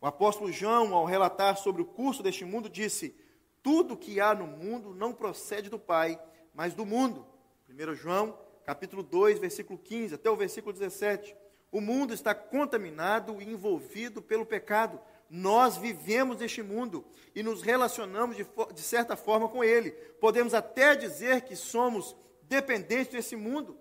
O 0.01 0.07
apóstolo 0.07 0.51
João, 0.51 0.93
ao 0.93 1.05
relatar 1.05 1.57
sobre 1.57 1.81
o 1.81 1.85
curso 1.85 2.23
deste 2.23 2.43
mundo, 2.43 2.69
disse: 2.69 3.15
Tudo 3.61 3.95
que 3.95 4.19
há 4.19 4.33
no 4.33 4.47
mundo 4.47 4.93
não 4.93 5.13
procede 5.13 5.69
do 5.69 5.79
Pai, 5.79 6.19
mas 6.53 6.73
do 6.73 6.85
mundo. 6.85 7.25
1 7.69 7.95
João, 7.95 8.37
capítulo 8.65 9.03
2, 9.03 9.39
versículo 9.39 9.79
15 9.79 10.15
até 10.15 10.29
o 10.29 10.35
versículo 10.35 10.73
17. 10.73 11.35
O 11.71 11.79
mundo 11.79 12.13
está 12.13 12.35
contaminado 12.35 13.41
e 13.41 13.49
envolvido 13.49 14.21
pelo 14.21 14.45
pecado. 14.45 14.99
Nós 15.35 15.77
vivemos 15.77 16.37
neste 16.37 16.61
mundo 16.61 17.03
e 17.33 17.41
nos 17.41 17.63
relacionamos 17.63 18.37
de, 18.37 18.45
de 18.71 18.81
certa 18.83 19.15
forma 19.15 19.49
com 19.49 19.63
ele. 19.63 19.89
Podemos 20.21 20.53
até 20.53 20.95
dizer 20.95 21.41
que 21.41 21.55
somos 21.55 22.15
dependentes 22.43 23.11
desse 23.13 23.35
mundo. 23.35 23.75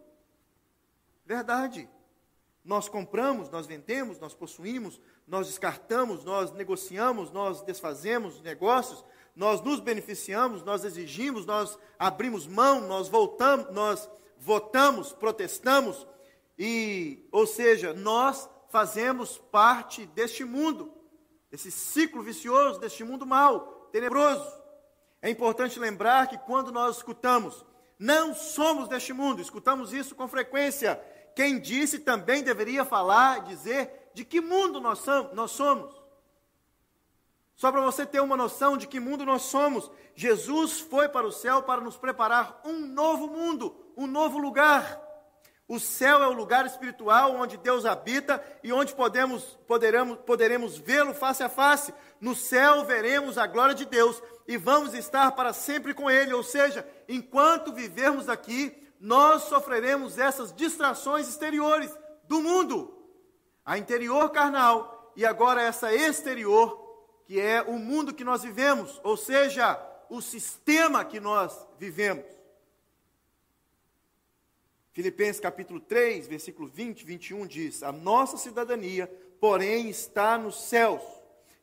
Verdade. 1.26 1.86
Nós 2.64 2.88
compramos, 2.88 3.50
nós 3.50 3.66
vendemos, 3.66 4.18
nós 4.18 4.32
possuímos, 4.32 4.98
nós 5.28 5.46
descartamos, 5.46 6.24
nós 6.24 6.52
negociamos, 6.52 7.30
nós 7.30 7.60
desfazemos 7.60 8.40
negócios, 8.40 9.04
nós 9.36 9.60
nos 9.60 9.78
beneficiamos, 9.78 10.62
nós 10.62 10.86
exigimos, 10.86 11.44
nós 11.44 11.78
abrimos 11.98 12.46
mão, 12.46 12.80
nós 12.88 13.08
voltamos, 13.08 13.70
nós 13.72 14.08
votamos, 14.38 15.12
protestamos 15.12 16.06
e, 16.58 17.28
ou 17.30 17.46
seja, 17.46 17.92
nós 17.92 18.48
fazemos 18.70 19.36
parte 19.36 20.06
deste 20.06 20.46
mundo, 20.46 21.01
desse 21.52 21.70
ciclo 21.70 22.22
vicioso, 22.22 22.80
deste 22.80 23.04
mundo 23.04 23.26
mau, 23.26 23.86
tenebroso. 23.92 24.50
É 25.20 25.28
importante 25.28 25.78
lembrar 25.78 26.26
que 26.26 26.38
quando 26.38 26.72
nós 26.72 26.96
escutamos 26.96 27.62
não 27.98 28.34
somos 28.34 28.88
deste 28.88 29.12
mundo, 29.12 29.42
escutamos 29.42 29.92
isso 29.92 30.14
com 30.14 30.26
frequência. 30.26 30.98
Quem 31.36 31.60
disse 31.60 31.98
também 31.98 32.42
deveria 32.42 32.86
falar, 32.86 33.42
dizer 33.44 34.10
de 34.14 34.24
que 34.24 34.40
mundo 34.40 34.80
nós 34.80 35.50
somos. 35.50 35.94
Só 37.54 37.70
para 37.70 37.82
você 37.82 38.06
ter 38.06 38.20
uma 38.20 38.36
noção 38.36 38.78
de 38.78 38.86
que 38.86 38.98
mundo 38.98 39.24
nós 39.26 39.42
somos, 39.42 39.90
Jesus 40.14 40.80
foi 40.80 41.06
para 41.10 41.26
o 41.26 41.32
céu 41.32 41.62
para 41.62 41.82
nos 41.82 41.98
preparar 41.98 42.62
um 42.64 42.86
novo 42.86 43.28
mundo, 43.28 43.76
um 43.94 44.06
novo 44.06 44.38
lugar. 44.38 45.00
O 45.72 45.80
céu 45.80 46.22
é 46.22 46.28
o 46.28 46.34
lugar 46.34 46.66
espiritual 46.66 47.34
onde 47.34 47.56
Deus 47.56 47.86
habita 47.86 48.44
e 48.62 48.70
onde 48.74 48.94
podemos, 48.94 49.58
poderemos, 49.66 50.18
poderemos 50.18 50.76
vê-lo 50.76 51.14
face 51.14 51.42
a 51.42 51.48
face. 51.48 51.94
No 52.20 52.36
céu 52.36 52.84
veremos 52.84 53.38
a 53.38 53.46
glória 53.46 53.74
de 53.74 53.86
Deus 53.86 54.22
e 54.46 54.58
vamos 54.58 54.92
estar 54.92 55.32
para 55.32 55.54
sempre 55.54 55.94
com 55.94 56.10
Ele. 56.10 56.34
Ou 56.34 56.42
seja, 56.42 56.86
enquanto 57.08 57.72
vivermos 57.72 58.28
aqui, 58.28 58.86
nós 59.00 59.44
sofreremos 59.44 60.18
essas 60.18 60.52
distrações 60.52 61.26
exteriores 61.26 61.90
do 62.28 62.42
mundo. 62.42 62.94
A 63.64 63.78
interior 63.78 64.28
carnal 64.28 65.10
e 65.16 65.24
agora 65.24 65.62
essa 65.62 65.90
exterior, 65.94 66.78
que 67.24 67.40
é 67.40 67.62
o 67.62 67.78
mundo 67.78 68.12
que 68.12 68.24
nós 68.24 68.42
vivemos, 68.42 69.00
ou 69.02 69.16
seja, 69.16 69.80
o 70.10 70.20
sistema 70.20 71.02
que 71.02 71.18
nós 71.18 71.66
vivemos. 71.78 72.41
Filipenses 74.92 75.40
capítulo 75.40 75.80
3, 75.80 76.26
versículo 76.26 76.68
20, 76.68 77.04
21 77.04 77.46
diz: 77.46 77.82
A 77.82 77.90
nossa 77.90 78.36
cidadania, 78.36 79.10
porém, 79.40 79.88
está 79.88 80.36
nos 80.36 80.64
céus 80.64 81.00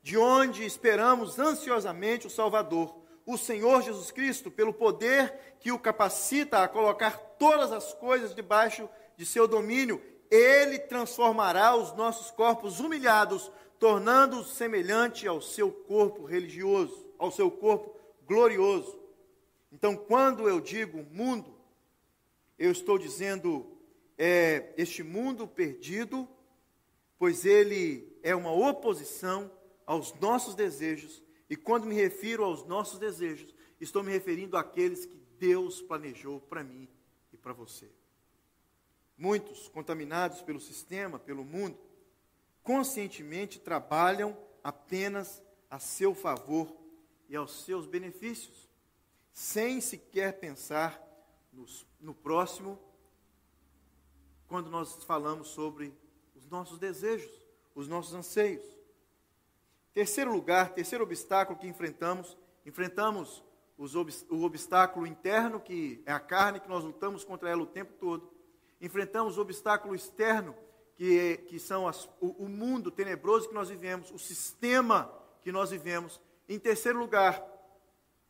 de 0.02 0.18
onde 0.18 0.66
esperamos 0.66 1.38
ansiosamente 1.38 2.26
o 2.26 2.30
Salvador, 2.30 2.96
o 3.28 3.38
Senhor 3.38 3.84
Jesus 3.84 4.10
Cristo, 4.10 4.50
pelo 4.50 4.74
poder 4.74 5.58
que 5.60 5.72
o 5.72 5.78
capacita 5.78 6.64
a 6.64 6.68
colocar 6.68 7.18
todas 7.38 7.72
as 7.72 7.94
coisas 7.94 8.34
debaixo 8.34 8.90
de 9.16 9.28
seu 9.28 9.48
domínio, 9.48 10.02
ele 10.32 10.80
transformará 10.80 11.76
os 11.76 11.94
nossos 11.94 12.32
corpos 12.32 12.80
humilhados, 12.80 13.52
tornando-os 13.78 14.56
semelhante 14.56 15.28
ao 15.28 15.40
seu 15.40 15.72
corpo 15.72 16.26
religioso, 16.26 17.06
ao 17.20 17.30
seu 17.32 17.52
corpo 17.52 17.96
glorioso. 18.26 18.98
Então, 19.72 19.96
quando 19.96 20.50
eu 20.50 20.60
digo 20.60 21.06
mundo, 21.12 21.59
eu 22.60 22.72
estou 22.72 23.00
dizendo 23.00 23.66
é, 24.18 24.74
este 24.78 25.02
mundo 25.02 25.48
perdido, 25.48 26.28
pois 27.18 27.46
ele 27.46 28.20
é 28.22 28.36
uma 28.36 28.52
oposição 28.52 29.50
aos 29.86 30.14
nossos 30.16 30.56
desejos, 30.56 31.24
e 31.50 31.56
quando 31.56 31.88
me 31.88 31.96
refiro 31.96 32.44
aos 32.44 32.66
nossos 32.66 33.00
desejos, 33.00 33.56
estou 33.80 34.04
me 34.04 34.12
referindo 34.12 34.58
àqueles 34.58 35.06
que 35.06 35.18
Deus 35.40 35.82
planejou 35.82 36.42
para 36.42 36.64
mim 36.64 36.88
e 37.32 37.38
para 37.38 37.54
você. 37.54 37.90
Muitos, 39.18 39.70
contaminados 39.70 40.42
pelo 40.42 40.60
sistema, 40.60 41.18
pelo 41.18 41.46
mundo, 41.46 41.80
conscientemente 42.62 43.58
trabalham 43.58 44.38
apenas 44.62 45.42
a 45.70 45.80
seu 45.80 46.14
favor 46.14 46.76
e 47.30 47.36
aos 47.36 47.64
seus 47.64 47.88
benefícios, 47.88 48.70
sem 49.32 49.80
sequer 49.80 50.40
pensar 50.40 51.09
nos, 51.60 51.86
no 52.00 52.14
próximo, 52.14 52.80
quando 54.48 54.70
nós 54.70 55.04
falamos 55.04 55.50
sobre 55.50 55.94
os 56.34 56.48
nossos 56.48 56.80
desejos, 56.80 57.30
os 57.76 57.88
nossos 57.88 58.14
anseios. 58.14 58.64
Terceiro 59.94 60.32
lugar, 60.32 60.74
terceiro 60.74 61.04
obstáculo 61.04 61.60
que 61.60 61.68
enfrentamos, 61.68 62.38
enfrentamos 62.66 63.44
os, 63.78 63.94
o 63.94 64.44
obstáculo 64.44 65.06
interno, 65.06 65.60
que 65.60 66.02
é 66.06 66.14
a 66.14 66.20
carne, 66.20 66.62
que 66.62 66.70
nós 66.70 66.84
lutamos 66.84 67.26
contra 67.26 67.50
ela 67.50 67.62
o 67.62 67.68
tempo 67.68 67.92
todo. 68.00 68.32
Enfrentamos 68.80 69.38
o 69.38 69.42
obstáculo 69.42 69.94
externo, 69.94 70.56
que, 70.96 71.20
é, 71.20 71.38
que 71.38 71.60
são 71.60 71.88
as, 71.88 72.06
o, 72.22 72.46
o 72.46 72.48
mundo 72.48 72.90
tenebroso 72.90 73.50
que 73.50 73.54
nós 73.54 73.70
vivemos, 73.70 74.12
o 74.12 74.20
sistema 74.20 75.14
que 75.42 75.52
nós 75.52 75.72
vivemos. 75.72 76.22
Em 76.48 76.58
terceiro 76.58 76.98
lugar, 76.98 77.46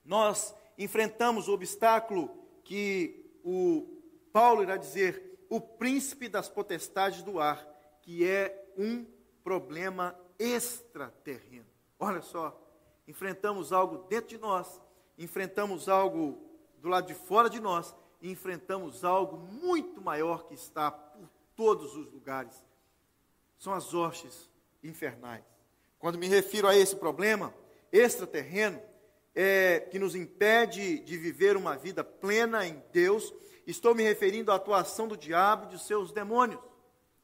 nós 0.04 0.56
enfrentamos 0.78 1.48
o 1.48 1.54
obstáculo 1.54 2.40
que 2.64 3.19
o 3.50 3.88
Paulo 4.32 4.62
irá 4.62 4.78
dizer, 4.78 5.46
o 5.50 5.60
príncipe 5.60 6.30
das 6.30 6.48
potestades 6.48 7.24
do 7.24 7.40
ar, 7.40 7.66
que 8.02 8.28
é 8.28 8.72
um 8.78 9.06
problema 9.44 10.16
extraterreno. 10.38 11.66
Olha 12.00 12.22
só, 12.22 12.56
enfrentamos 13.08 13.74
algo 13.74 14.08
dentro 14.08 14.30
de 14.30 14.38
nós, 14.38 14.80
enfrentamos 15.18 15.90
algo 15.90 16.38
do 16.78 16.88
lado 16.88 17.08
de 17.08 17.16
fora 17.16 17.50
de 17.50 17.60
nós, 17.60 17.96
e 18.22 18.30
enfrentamos 18.30 19.04
algo 19.04 19.38
muito 19.38 20.00
maior 20.00 20.46
que 20.46 20.54
está 20.54 20.92
por 20.92 21.28
todos 21.56 21.96
os 21.96 22.12
lugares. 22.12 22.64
São 23.58 23.74
as 23.74 23.94
hostes 23.94 24.50
infernais. 24.84 25.44
Quando 25.98 26.20
me 26.20 26.28
refiro 26.28 26.68
a 26.68 26.76
esse 26.76 26.96
problema 26.96 27.54
extraterreno, 27.92 28.80
é, 29.36 29.80
que 29.80 30.00
nos 30.00 30.16
impede 30.16 31.00
de 31.00 31.18
viver 31.18 31.56
uma 31.56 31.78
vida 31.78 32.04
plena 32.04 32.66
em 32.66 32.84
Deus, 32.92 33.34
estou 33.66 33.94
me 33.94 34.04
referindo 34.04 34.52
à 34.52 34.56
atuação 34.56 35.08
do 35.08 35.18
diabo 35.18 35.66
e 35.66 35.76
de 35.76 35.84
seus 35.84 36.12
demônios. 36.12 36.62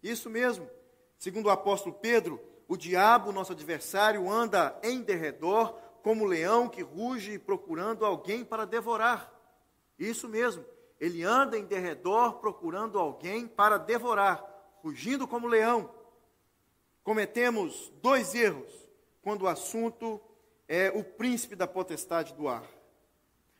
Isso 0.01 0.29
mesmo. 0.29 0.69
Segundo 1.17 1.47
o 1.47 1.51
apóstolo 1.51 1.95
Pedro, 1.95 2.39
o 2.67 2.77
diabo, 2.77 3.31
nosso 3.31 3.51
adversário, 3.51 4.29
anda 4.29 4.77
em 4.83 5.01
derredor 5.01 5.75
como 6.01 6.25
leão 6.25 6.69
que 6.69 6.81
ruge 6.81 7.39
procurando 7.39 8.05
alguém 8.05 8.45
para 8.45 8.65
devorar. 8.65 9.33
Isso 9.97 10.27
mesmo, 10.27 10.63
ele 10.99 11.23
anda 11.23 11.57
em 11.57 11.65
derredor 11.65 12.33
procurando 12.35 12.99
alguém 12.99 13.47
para 13.47 13.77
devorar, 13.77 14.43
rugindo 14.83 15.27
como 15.27 15.47
leão. 15.47 15.89
Cometemos 17.03 17.91
dois 18.01 18.35
erros 18.35 18.71
quando 19.21 19.43
o 19.43 19.47
assunto 19.47 20.21
é 20.67 20.89
o 20.89 21.03
príncipe 21.03 21.55
da 21.55 21.67
potestade 21.67 22.33
do 22.33 22.47
ar. 22.47 22.63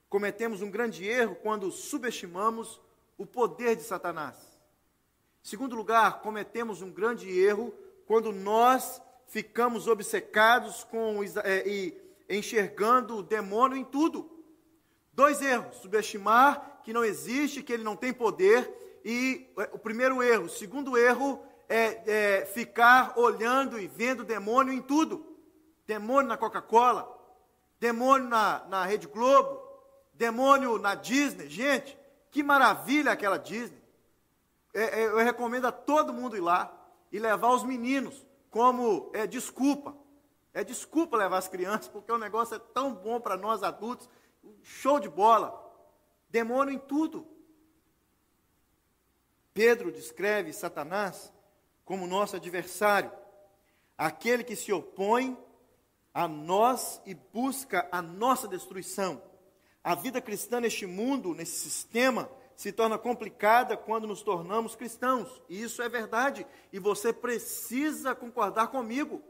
Cometemos 0.10 0.62
um 0.62 0.70
grande 0.70 1.06
erro 1.06 1.36
quando 1.36 1.72
subestimamos 1.72 2.80
o 3.18 3.26
poder 3.26 3.76
de 3.76 3.84
Satanás. 3.84 4.36
Segundo 5.42 5.76
lugar, 5.76 6.22
cometemos 6.22 6.82
um 6.82 6.92
grande 6.92 7.30
erro 7.30 7.74
quando 8.06 8.32
nós 8.32 9.02
ficamos 9.28 9.88
obcecados 9.88 10.84
com 10.84 11.22
é, 11.44 11.68
e 11.68 11.94
enxergando 12.30 13.18
o 13.18 13.24
demônio 13.24 13.78
em 13.78 13.84
tudo. 13.84 14.30
Dois 15.14 15.42
erros: 15.42 15.78
subestimar 15.78 16.82
que 16.84 16.94
não 16.94 17.04
existe, 17.04 17.64
que 17.64 17.74
ele 17.74 17.84
não 17.84 17.96
tem 17.96 18.14
poder, 18.14 19.02
e 19.04 19.48
é, 19.58 19.70
o 19.74 19.80
primeiro 19.80 20.22
erro. 20.22 20.46
O 20.46 20.50
segundo 20.50 20.98
erro 20.98 21.42
é, 21.68 22.40
é 22.40 22.46
ficar 22.46 23.14
olhando 23.18 23.80
e 23.80 23.88
vendo 23.88 24.24
demônio 24.24 24.74
em 24.74 24.82
tudo. 24.82 25.35
Demônio 25.86 26.30
na 26.30 26.38
Coca-Cola, 26.38 27.12
demônio 27.80 28.28
na, 28.28 28.66
na 28.66 28.86
Rede 28.86 29.08
Globo, 29.08 29.62
demônio 30.14 30.78
na 30.78 30.96
Disney. 30.96 31.50
Gente, 31.50 31.98
que 32.32 32.42
maravilha 32.42 33.12
aquela 33.12 33.38
Disney. 33.38 33.82
É, 34.74 35.02
é, 35.02 35.06
eu 35.06 35.18
recomendo 35.18 35.66
a 35.66 35.72
todo 35.72 36.14
mundo 36.14 36.36
ir 36.36 36.42
lá 36.42 36.74
e 37.12 37.20
levar 37.20 37.50
os 37.50 37.64
meninos 37.64 38.26
como 38.50 39.12
é, 39.14 39.28
desculpa. 39.28 39.96
É 40.54 40.64
desculpa 40.64 41.18
levar 41.18 41.38
as 41.38 41.48
crianças, 41.48 41.88
porque 41.88 42.12
o 42.12 42.18
negócio 42.18 42.56
é 42.56 42.60
tão 42.60 42.94
bom 42.94 43.20
para 43.20 43.38
nós 43.38 43.62
adultos. 43.62 44.10
Show 44.64 45.00
de 45.00 45.10
bola. 45.10 45.62
Demônio 46.30 46.74
em 46.74 46.80
tudo. 46.80 47.28
Pedro 49.54 49.92
descreve 49.92 50.52
Satanás 50.52 51.32
como 51.86 52.08
nosso 52.08 52.36
adversário, 52.36 53.12
aquele 53.98 54.44
que 54.44 54.56
se 54.56 54.74
opõe 54.74 55.38
a 56.16 56.30
nós 56.30 57.02
e 57.06 57.14
busca 57.14 57.90
a 57.92 58.02
nossa 58.02 58.48
destruição. 58.48 59.22
A 59.84 59.94
vida 59.94 60.22
cristã 60.22 60.62
neste 60.62 60.86
mundo, 60.86 61.36
nesse 61.36 61.70
sistema, 61.70 62.32
se 62.56 62.72
torna 62.72 62.98
complicada 62.98 63.76
quando 63.76 64.08
nos 64.08 64.22
tornamos 64.22 64.78
cristãos. 64.78 65.42
E 65.50 65.62
isso 65.62 65.82
é 65.82 65.90
verdade. 65.90 66.48
E 66.72 66.80
você 66.80 67.12
precisa 67.12 68.16
concordar 68.16 68.68
comigo. 68.68 69.22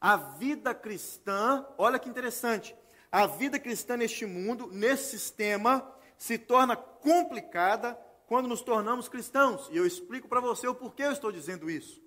A 0.00 0.16
vida 0.16 0.74
cristã, 0.74 1.64
olha 1.78 1.96
que 1.96 2.08
interessante. 2.08 2.74
A 3.10 3.24
vida 3.26 3.56
cristã 3.56 3.96
neste 3.96 4.26
mundo, 4.26 4.68
nesse 4.72 5.10
sistema, 5.10 5.88
se 6.18 6.36
torna 6.36 6.74
complicada 6.74 7.96
quando 8.26 8.48
nos 8.48 8.62
tornamos 8.62 9.08
cristãos. 9.08 9.68
E 9.70 9.76
eu 9.76 9.86
explico 9.86 10.26
para 10.26 10.40
você 10.40 10.66
o 10.66 10.74
porquê 10.74 11.04
eu 11.04 11.12
estou 11.12 11.30
dizendo 11.30 11.70
isso. 11.70 12.02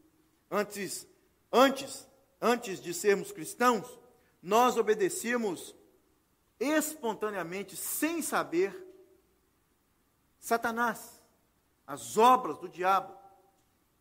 Antes, 0.51 1.07
antes, 1.49 2.05
antes 2.41 2.81
de 2.81 2.93
sermos 2.93 3.31
cristãos, 3.31 3.98
nós 4.41 4.77
obedecíamos 4.77 5.75
espontaneamente, 6.59 7.75
sem 7.75 8.21
saber, 8.21 8.85
Satanás, 10.39 11.21
as 11.85 12.17
obras 12.17 12.57
do 12.57 12.69
diabo. 12.69 13.13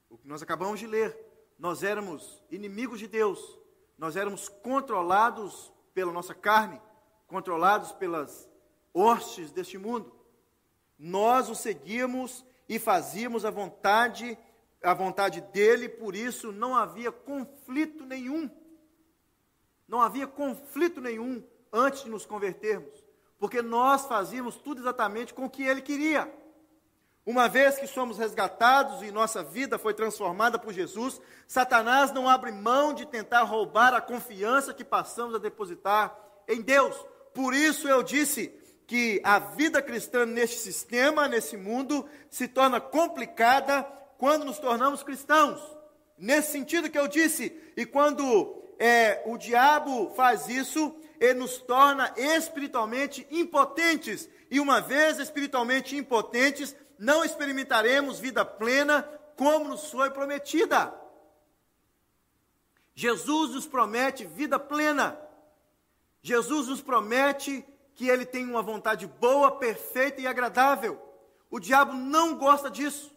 O 0.08 0.16
que 0.16 0.28
nós 0.28 0.42
acabamos 0.42 0.80
de 0.80 0.86
ler. 0.86 1.16
Nós 1.58 1.82
éramos 1.82 2.42
inimigos 2.50 3.00
de 3.00 3.08
Deus, 3.08 3.58
nós 3.98 4.14
éramos 4.14 4.48
controlados 4.48 5.72
pela 5.92 6.12
nossa 6.12 6.32
carne, 6.32 6.80
controlados 7.26 7.90
pelas 7.90 8.48
hostes 8.94 9.50
deste 9.50 9.76
mundo. 9.76 10.14
Nós 10.96 11.48
o 11.48 11.56
seguíamos 11.56 12.44
e 12.68 12.78
fazíamos 12.78 13.44
a 13.44 13.50
vontade, 13.50 14.38
a 14.80 14.94
vontade 14.94 15.40
dele, 15.40 15.88
por 15.88 16.14
isso 16.14 16.52
não 16.52 16.76
havia 16.76 17.10
conflito 17.10 18.04
nenhum 18.04 18.48
não 19.88 20.02
havia 20.02 20.26
conflito 20.26 21.00
nenhum 21.00 21.42
antes 21.72 22.04
de 22.04 22.10
nos 22.10 22.26
convertermos, 22.26 23.02
porque 23.38 23.62
nós 23.62 24.06
fazíamos 24.06 24.56
tudo 24.56 24.80
exatamente 24.80 25.32
com 25.32 25.46
o 25.46 25.50
que 25.50 25.62
ele 25.62 25.80
queria. 25.80 26.30
Uma 27.24 27.46
vez 27.46 27.76
que 27.76 27.86
somos 27.86 28.16
resgatados 28.16 29.02
e 29.02 29.10
nossa 29.10 29.42
vida 29.42 29.78
foi 29.78 29.92
transformada 29.92 30.58
por 30.58 30.72
Jesus, 30.72 31.20
Satanás 31.46 32.10
não 32.10 32.28
abre 32.28 32.50
mão 32.50 32.94
de 32.94 33.06
tentar 33.06 33.42
roubar 33.42 33.92
a 33.92 34.00
confiança 34.00 34.72
que 34.72 34.84
passamos 34.84 35.34
a 35.34 35.38
depositar 35.38 36.18
em 36.48 36.62
Deus. 36.62 36.96
Por 37.34 37.52
isso 37.52 37.86
eu 37.86 38.02
disse 38.02 38.48
que 38.86 39.20
a 39.22 39.38
vida 39.38 39.82
cristã 39.82 40.24
neste 40.24 40.56
sistema, 40.56 41.28
nesse 41.28 41.58
mundo, 41.58 42.08
se 42.30 42.48
torna 42.48 42.80
complicada 42.80 43.82
quando 44.16 44.46
nos 44.46 44.58
tornamos 44.58 45.02
cristãos. 45.02 45.60
Nesse 46.16 46.52
sentido 46.52 46.90
que 46.90 46.98
eu 46.98 47.06
disse, 47.06 47.54
e 47.76 47.84
quando 47.84 48.57
é, 48.78 49.22
o 49.26 49.36
diabo 49.36 50.12
faz 50.14 50.48
isso, 50.48 50.94
ele 51.18 51.40
nos 51.40 51.58
torna 51.58 52.14
espiritualmente 52.16 53.26
impotentes. 53.30 54.28
E 54.50 54.60
uma 54.60 54.80
vez 54.80 55.18
espiritualmente 55.18 55.96
impotentes, 55.96 56.76
não 56.98 57.24
experimentaremos 57.24 58.20
vida 58.20 58.44
plena 58.44 59.02
como 59.36 59.68
nos 59.68 59.90
foi 59.90 60.10
prometida. 60.10 60.94
Jesus 62.94 63.54
nos 63.54 63.66
promete 63.66 64.24
vida 64.24 64.58
plena. 64.58 65.18
Jesus 66.22 66.68
nos 66.68 66.80
promete 66.80 67.64
que 67.94 68.08
ele 68.08 68.24
tem 68.24 68.44
uma 68.44 68.62
vontade 68.62 69.06
boa, 69.06 69.52
perfeita 69.52 70.20
e 70.20 70.26
agradável. 70.26 71.00
O 71.50 71.58
diabo 71.58 71.94
não 71.94 72.36
gosta 72.36 72.70
disso. 72.70 73.12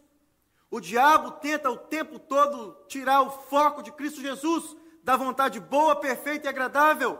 O 0.70 0.80
diabo 0.80 1.32
tenta 1.32 1.70
o 1.70 1.76
tempo 1.76 2.18
todo 2.18 2.76
tirar 2.88 3.22
o 3.22 3.30
foco 3.30 3.82
de 3.82 3.92
Cristo 3.92 4.20
Jesus 4.20 4.76
da 5.02 5.16
vontade 5.16 5.58
boa, 5.58 5.96
perfeita 5.96 6.46
e 6.46 6.48
agradável. 6.48 7.18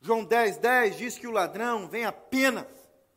João 0.00 0.24
10, 0.24 0.58
10 0.58 0.96
diz 0.96 1.18
que 1.18 1.26
o 1.26 1.32
ladrão 1.32 1.88
vem 1.88 2.04
apenas, 2.04 2.66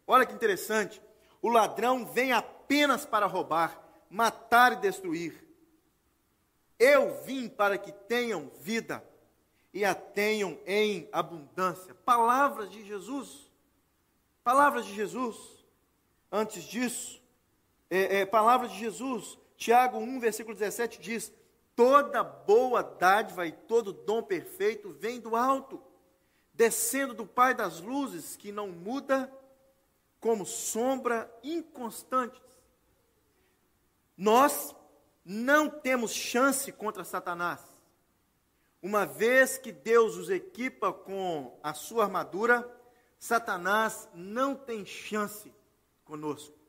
olha 0.08 0.26
que 0.26 0.34
interessante, 0.34 1.02
o 1.42 1.50
ladrão 1.50 2.06
vem 2.06 2.32
apenas 2.32 3.06
para 3.06 3.26
roubar, 3.26 3.80
matar 4.10 4.74
e 4.74 4.78
destruir. 4.78 5.46
Eu 6.80 7.22
vim 7.24 7.50
para 7.50 7.78
que 7.78 7.92
tenham 7.92 8.50
vida 8.62 9.04
e 9.74 9.84
a 9.84 9.94
tenham 9.94 10.58
em 10.66 11.08
abundância. 11.12 11.94
Palavras 11.94 12.72
de 12.72 12.84
Jesus. 12.86 13.52
Palavras 14.44 14.86
de 14.86 14.96
Jesus. 14.96 15.38
Antes 16.32 16.64
disso, 16.64 17.22
é, 17.90 18.22
é, 18.22 18.26
palavras 18.26 18.72
de 18.72 18.80
Jesus. 18.80 19.38
Tiago 19.58 19.98
1, 19.98 20.20
versículo 20.20 20.56
17 20.56 21.00
diz: 21.00 21.34
Toda 21.80 22.26
boa 22.26 22.84
dádiva 22.84 23.48
e 23.48 23.54
todo 23.54 23.94
dom 23.94 24.22
perfeito 24.22 24.92
vem 24.92 25.18
do 25.18 25.34
alto, 25.34 25.82
descendo 26.54 27.14
do 27.14 27.26
Pai 27.26 27.54
das 27.54 27.80
luzes, 27.80 28.36
que 28.36 28.52
não 28.52 28.68
muda 28.68 29.32
como 30.20 30.46
sombra 30.46 31.34
inconstante. 31.42 32.44
Nós 34.18 34.76
não 35.24 35.70
temos 35.70 36.12
chance 36.12 36.70
contra 36.70 37.06
Satanás. 37.06 37.62
Uma 38.82 39.06
vez 39.06 39.58
que 39.58 39.72
Deus 39.72 40.18
os 40.18 40.30
equipa 40.30 40.92
com 40.92 41.58
a 41.64 41.74
sua 41.74 42.04
armadura, 42.04 42.70
Satanás 43.18 44.10
não 44.14 44.54
tem 44.54 44.86
chance 44.86 45.50
conosco. 46.04 46.60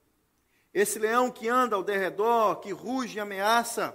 Esse 0.73 1.01
leão 1.01 1.33
que 1.33 1.49
anda 1.49 1.75
ao 1.75 1.83
derredor, 1.83 2.61
que 2.61 2.71
ruge 2.71 3.17
e 3.17 3.21
ameaça, 3.21 3.93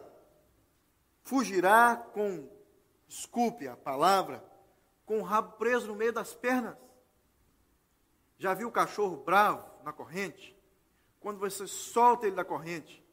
fugirá 1.25 1.97
com, 2.13 2.47
desculpe 3.07 3.67
a 3.67 3.75
palavra, 3.75 4.45
com 5.05 5.19
o 5.19 5.23
rabo 5.23 5.57
preso 5.57 5.87
no 5.87 5.95
meio 5.95 6.13
das 6.13 6.33
pernas. 6.33 6.77
Já 8.37 8.53
viu 8.53 8.69
o 8.69 8.71
cachorro 8.71 9.17
bravo 9.17 9.67
na 9.83 9.91
corrente? 9.91 10.55
Quando 11.19 11.39
você 11.39 11.67
solta 11.67 12.27
ele 12.27 12.35
da 12.35 12.45
corrente, 12.45 13.03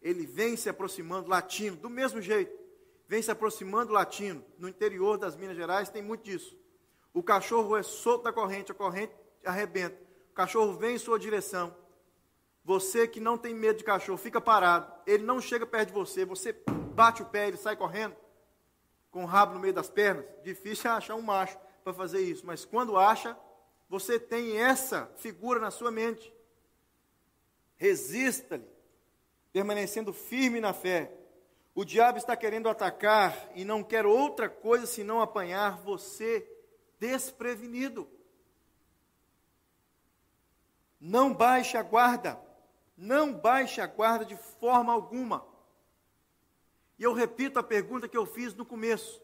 ele 0.00 0.26
vem 0.26 0.56
se 0.56 0.68
aproximando, 0.68 1.28
latindo, 1.28 1.76
do 1.76 1.90
mesmo 1.90 2.20
jeito, 2.20 2.58
vem 3.06 3.22
se 3.22 3.30
aproximando, 3.30 3.92
latindo. 3.92 4.44
No 4.58 4.68
interior 4.68 5.18
das 5.18 5.36
Minas 5.36 5.56
Gerais 5.56 5.90
tem 5.90 6.02
muito 6.02 6.24
disso. 6.24 6.58
O 7.12 7.22
cachorro 7.22 7.76
é 7.76 7.82
solto 7.82 8.24
da 8.24 8.32
corrente, 8.32 8.72
a 8.72 8.74
corrente 8.74 9.14
arrebenta. 9.44 10.00
O 10.30 10.34
cachorro 10.34 10.72
vem 10.78 10.96
em 10.96 10.98
sua 10.98 11.18
direção. 11.18 11.76
Você 12.64 13.06
que 13.06 13.20
não 13.20 13.36
tem 13.36 13.54
medo 13.54 13.78
de 13.78 13.84
cachorro, 13.84 14.16
fica 14.16 14.40
parado. 14.40 14.90
Ele 15.06 15.22
não 15.22 15.40
chega 15.40 15.66
perto 15.66 15.88
de 15.88 15.94
você, 15.94 16.24
você 16.24 16.54
bate 16.94 17.22
o 17.22 17.26
pé, 17.26 17.48
ele 17.48 17.56
sai 17.56 17.76
correndo, 17.76 18.16
com 19.10 19.24
o 19.24 19.26
rabo 19.26 19.54
no 19.54 19.60
meio 19.60 19.74
das 19.74 19.90
pernas. 19.90 20.24
Difícil 20.42 20.90
é 20.90 20.94
achar 20.94 21.14
um 21.14 21.22
macho 21.22 21.58
para 21.82 21.92
fazer 21.92 22.20
isso, 22.20 22.46
mas 22.46 22.64
quando 22.64 22.96
acha, 22.96 23.36
você 23.88 24.18
tem 24.18 24.56
essa 24.56 25.10
figura 25.16 25.60
na 25.60 25.70
sua 25.70 25.90
mente. 25.90 26.32
Resista-lhe, 27.76 28.66
permanecendo 29.52 30.12
firme 30.12 30.60
na 30.60 30.72
fé. 30.72 31.12
O 31.74 31.84
diabo 31.84 32.18
está 32.18 32.36
querendo 32.36 32.68
atacar 32.68 33.50
e 33.54 33.64
não 33.64 33.82
quer 33.82 34.06
outra 34.06 34.48
coisa 34.48 34.86
senão 34.86 35.20
apanhar 35.20 35.78
você 35.78 36.48
desprevenido. 36.98 38.08
Não 41.00 41.34
baixe 41.34 41.76
a 41.76 41.82
guarda, 41.82 42.40
não 42.96 43.34
baixe 43.34 43.80
a 43.80 43.86
guarda 43.86 44.24
de 44.24 44.36
forma 44.36 44.92
alguma. 44.92 45.53
E 46.98 47.02
eu 47.02 47.12
repito 47.12 47.58
a 47.58 47.62
pergunta 47.62 48.08
que 48.08 48.16
eu 48.16 48.26
fiz 48.26 48.54
no 48.54 48.64
começo: 48.64 49.20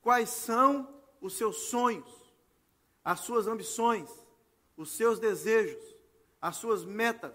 quais 0.00 0.28
são 0.28 0.88
os 1.20 1.36
seus 1.36 1.68
sonhos, 1.68 2.10
as 3.04 3.20
suas 3.20 3.46
ambições, 3.46 4.10
os 4.76 4.90
seus 4.92 5.18
desejos, 5.18 5.82
as 6.40 6.56
suas 6.56 6.84
metas, 6.84 7.34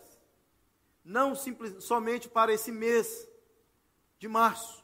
não 1.03 1.35
simples, 1.35 1.83
somente 1.83 2.27
para 2.27 2.53
esse 2.53 2.71
mês 2.71 3.27
de 4.19 4.27
março, 4.27 4.83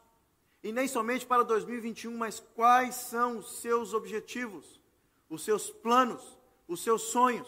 e 0.63 0.71
nem 0.71 0.87
somente 0.87 1.25
para 1.25 1.43
2021, 1.43 2.15
mas 2.15 2.39
quais 2.39 2.95
são 2.95 3.39
os 3.39 3.59
seus 3.59 3.93
objetivos, 3.93 4.79
os 5.29 5.43
seus 5.43 5.69
planos, 5.69 6.37
os 6.67 6.81
seus 6.81 7.01
sonhos. 7.03 7.47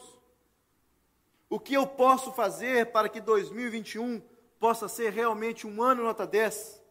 O 1.50 1.60
que 1.60 1.74
eu 1.74 1.88
posso 1.88 2.34
fazer 2.34 2.92
para 2.92 3.08
que 3.08 3.22
2021 3.22 4.22
possa 4.60 4.88
ser 4.90 5.14
realmente 5.14 5.66
um 5.66 5.82
ano 5.82 6.04
nota 6.04 6.28
10? 6.28 6.85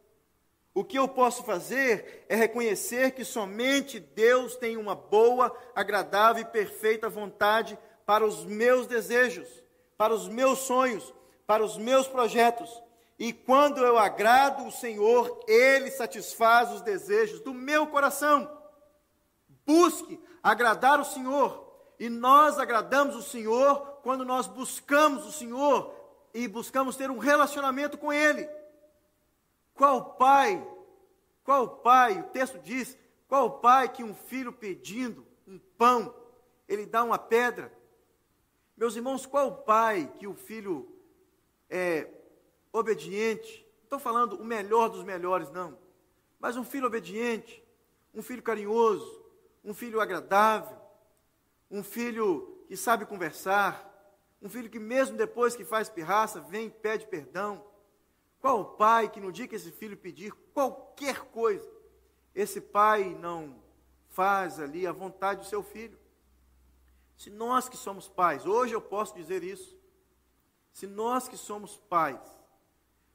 O 0.74 0.84
que 0.84 0.98
eu 0.98 1.06
posso 1.06 1.44
fazer 1.44 2.26
é 2.28 2.34
reconhecer 2.34 3.12
que 3.12 3.24
somente 3.24 4.00
Deus 4.00 4.56
tem 4.56 4.76
uma 4.76 4.94
boa, 4.94 5.56
agradável 5.74 6.42
e 6.42 6.46
perfeita 6.46 7.08
vontade 7.08 7.78
para 8.04 8.26
os 8.26 8.44
meus 8.44 8.86
desejos, 8.86 9.48
para 9.96 10.12
os 10.12 10.28
meus 10.28 10.58
sonhos, 10.58 11.14
para 11.46 11.64
os 11.64 11.78
meus 11.78 12.08
projetos, 12.08 12.82
e 13.18 13.32
quando 13.32 13.78
eu 13.78 13.96
agrado 13.96 14.66
o 14.66 14.72
Senhor, 14.72 15.40
Ele 15.46 15.90
satisfaz 15.90 16.72
os 16.72 16.82
desejos 16.82 17.40
do 17.40 17.54
meu 17.54 17.86
coração. 17.86 18.50
Busque 19.64 20.20
agradar 20.42 21.00
o 21.00 21.04
Senhor. 21.04 21.62
E 21.98 22.08
nós 22.08 22.58
agradamos 22.58 23.14
o 23.14 23.22
Senhor 23.22 24.00
quando 24.02 24.24
nós 24.24 24.46
buscamos 24.48 25.24
o 25.26 25.32
Senhor 25.32 25.94
e 26.34 26.48
buscamos 26.48 26.96
ter 26.96 27.08
um 27.08 27.18
relacionamento 27.18 27.96
com 27.96 28.12
Ele. 28.12 28.48
Qual 29.74 30.14
pai, 30.14 30.66
qual 31.42 31.78
pai, 31.78 32.20
o 32.20 32.24
texto 32.24 32.58
diz, 32.58 32.96
qual 33.28 33.58
pai 33.58 33.88
que 33.92 34.04
um 34.04 34.14
filho 34.14 34.52
pedindo 34.52 35.26
um 35.46 35.58
pão, 35.76 36.14
ele 36.68 36.86
dá 36.86 37.02
uma 37.02 37.18
pedra? 37.18 37.72
Meus 38.76 38.96
irmãos, 38.96 39.26
qual 39.26 39.62
pai 39.62 40.12
que 40.18 40.26
o 40.26 40.34
filho 40.34 40.88
é, 41.68 42.08
obediente, 42.72 43.66
não 43.78 43.84
estou 43.84 43.98
falando 43.98 44.36
o 44.36 44.44
melhor 44.44 44.88
dos 44.88 45.02
melhores, 45.02 45.50
não, 45.50 45.76
mas 46.38 46.56
um 46.56 46.64
filho 46.64 46.86
obediente, 46.86 47.62
um 48.14 48.22
filho 48.22 48.42
carinhoso, 48.42 49.24
um 49.64 49.74
filho 49.74 50.00
agradável, 50.00 50.76
um 51.70 51.82
filho 51.82 52.64
que 52.68 52.76
sabe 52.76 53.06
conversar, 53.06 53.90
um 54.40 54.48
filho 54.48 54.70
que 54.70 54.78
mesmo 54.78 55.16
depois 55.16 55.56
que 55.56 55.64
faz 55.64 55.88
pirraça, 55.88 56.40
vem 56.40 56.66
e 56.66 56.70
pede 56.70 57.06
perdão. 57.06 57.64
Qual 58.44 58.62
pai 58.76 59.10
que 59.10 59.20
no 59.20 59.32
dia 59.32 59.48
que 59.48 59.54
esse 59.54 59.72
filho 59.72 59.96
pedir 59.96 60.30
qualquer 60.52 61.30
coisa, 61.30 61.66
esse 62.34 62.60
pai 62.60 63.14
não 63.18 63.56
faz 64.10 64.60
ali 64.60 64.86
a 64.86 64.92
vontade 64.92 65.40
do 65.40 65.46
seu 65.46 65.62
filho? 65.62 65.98
Se 67.16 67.30
nós 67.30 67.70
que 67.70 67.76
somos 67.78 68.06
pais, 68.06 68.44
hoje 68.44 68.74
eu 68.74 68.82
posso 68.82 69.14
dizer 69.14 69.42
isso, 69.42 69.74
se 70.74 70.86
nós 70.86 71.26
que 71.26 71.38
somos 71.38 71.78
pais, 71.88 72.20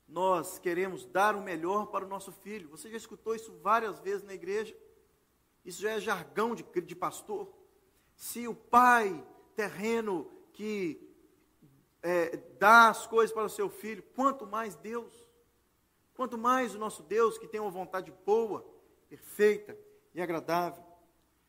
nós 0.08 0.58
queremos 0.58 1.06
dar 1.06 1.36
o 1.36 1.44
melhor 1.44 1.86
para 1.92 2.06
o 2.06 2.10
nosso 2.10 2.32
filho. 2.32 2.68
Você 2.70 2.90
já 2.90 2.98
escutou 2.98 3.36
isso 3.36 3.54
várias 3.62 4.00
vezes 4.00 4.24
na 4.24 4.34
igreja? 4.34 4.76
Isso 5.64 5.80
já 5.80 5.92
é 5.92 6.00
jargão 6.00 6.56
de, 6.56 6.64
de 6.64 6.96
pastor. 6.96 7.54
Se 8.16 8.48
o 8.48 8.56
pai 8.56 9.24
terreno 9.56 10.28
que 10.54 11.09
é, 12.02 12.38
dá 12.58 12.89
as 12.89 13.06
coisas 13.06 13.34
para 13.34 13.45
o 13.45 13.50
seu 13.50 13.70
filho, 13.70 14.04
quanto 14.16 14.45
mais 14.45 14.76
Deus, 14.76 15.14
quanto 16.16 16.38
mais 16.38 16.76
o 16.76 16.80
nosso 16.80 17.04
Deus 17.04 17.38
que 17.38 17.47
tem 17.47 17.60
uma 17.60 17.72
vontade 17.72 18.14
boa, 18.26 18.66
perfeita 19.08 19.78
e 20.14 20.22
agradável. 20.22 20.84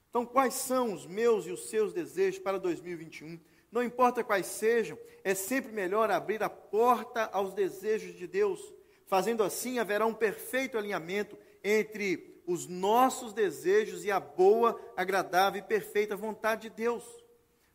Então, 0.09 0.27
quais 0.27 0.55
são 0.55 0.93
os 0.93 1.07
meus 1.07 1.47
e 1.47 1.53
os 1.53 1.69
seus 1.69 1.93
desejos 1.93 2.41
para 2.41 2.59
2021? 2.59 3.39
não 3.71 3.83
importa 3.83 4.25
quais 4.25 4.47
sejam, 4.47 4.99
é 5.23 5.35
sempre 5.35 5.73
melhor 5.73 6.11
abrir 6.11 6.43
a 6.43 6.51
porta 6.51 7.29
aos 7.33 7.55
desejos 7.55 8.17
de 8.17 8.27
Deus. 8.27 8.61
Fazendo 9.07 9.43
assim, 9.43 9.79
haverá 9.79 10.07
um 10.07 10.15
perfeito 10.15 10.77
alinhamento 10.77 11.39
entre 11.63 12.43
os 12.47 12.67
nossos 12.67 13.33
desejos 13.33 14.05
e 14.05 14.11
a 14.11 14.19
boa, 14.19 14.81
agradável 14.97 15.61
e 15.61 15.65
perfeita 15.65 16.17
vontade 16.17 16.63
de 16.63 16.71
Deus. 16.71 17.05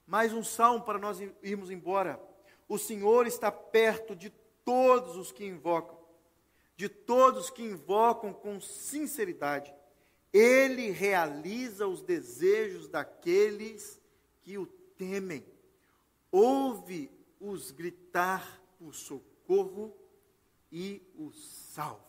Mais 0.06 0.34
um 0.34 0.44
salmo 0.44 0.84
para 0.84 1.00
nós 1.00 1.20
irmos 1.42 1.72
embora. 1.72 2.20
O 2.68 2.78
Senhor 2.78 3.28
está 3.28 3.52
perto 3.52 4.16
de 4.16 4.30
todos 4.64 5.16
os 5.16 5.32
que 5.32 5.46
invocam, 5.46 5.98
de 6.76 6.90
todos 6.90 7.50
que 7.50 7.64
invocam 7.64 8.34
com 8.34 8.60
sinceridade. 8.60 9.74
Ele 10.34 10.90
realiza 10.90 11.88
os 11.88 12.02
desejos 12.02 12.88
daqueles 12.88 14.02
que 14.42 14.58
o 14.58 14.66
temem 14.66 15.46
ouve-os 16.32 17.72
gritar 17.72 18.62
por 18.78 18.94
socorro 18.94 19.96
e 20.70 21.02
os 21.18 21.36
salva. 21.74 22.04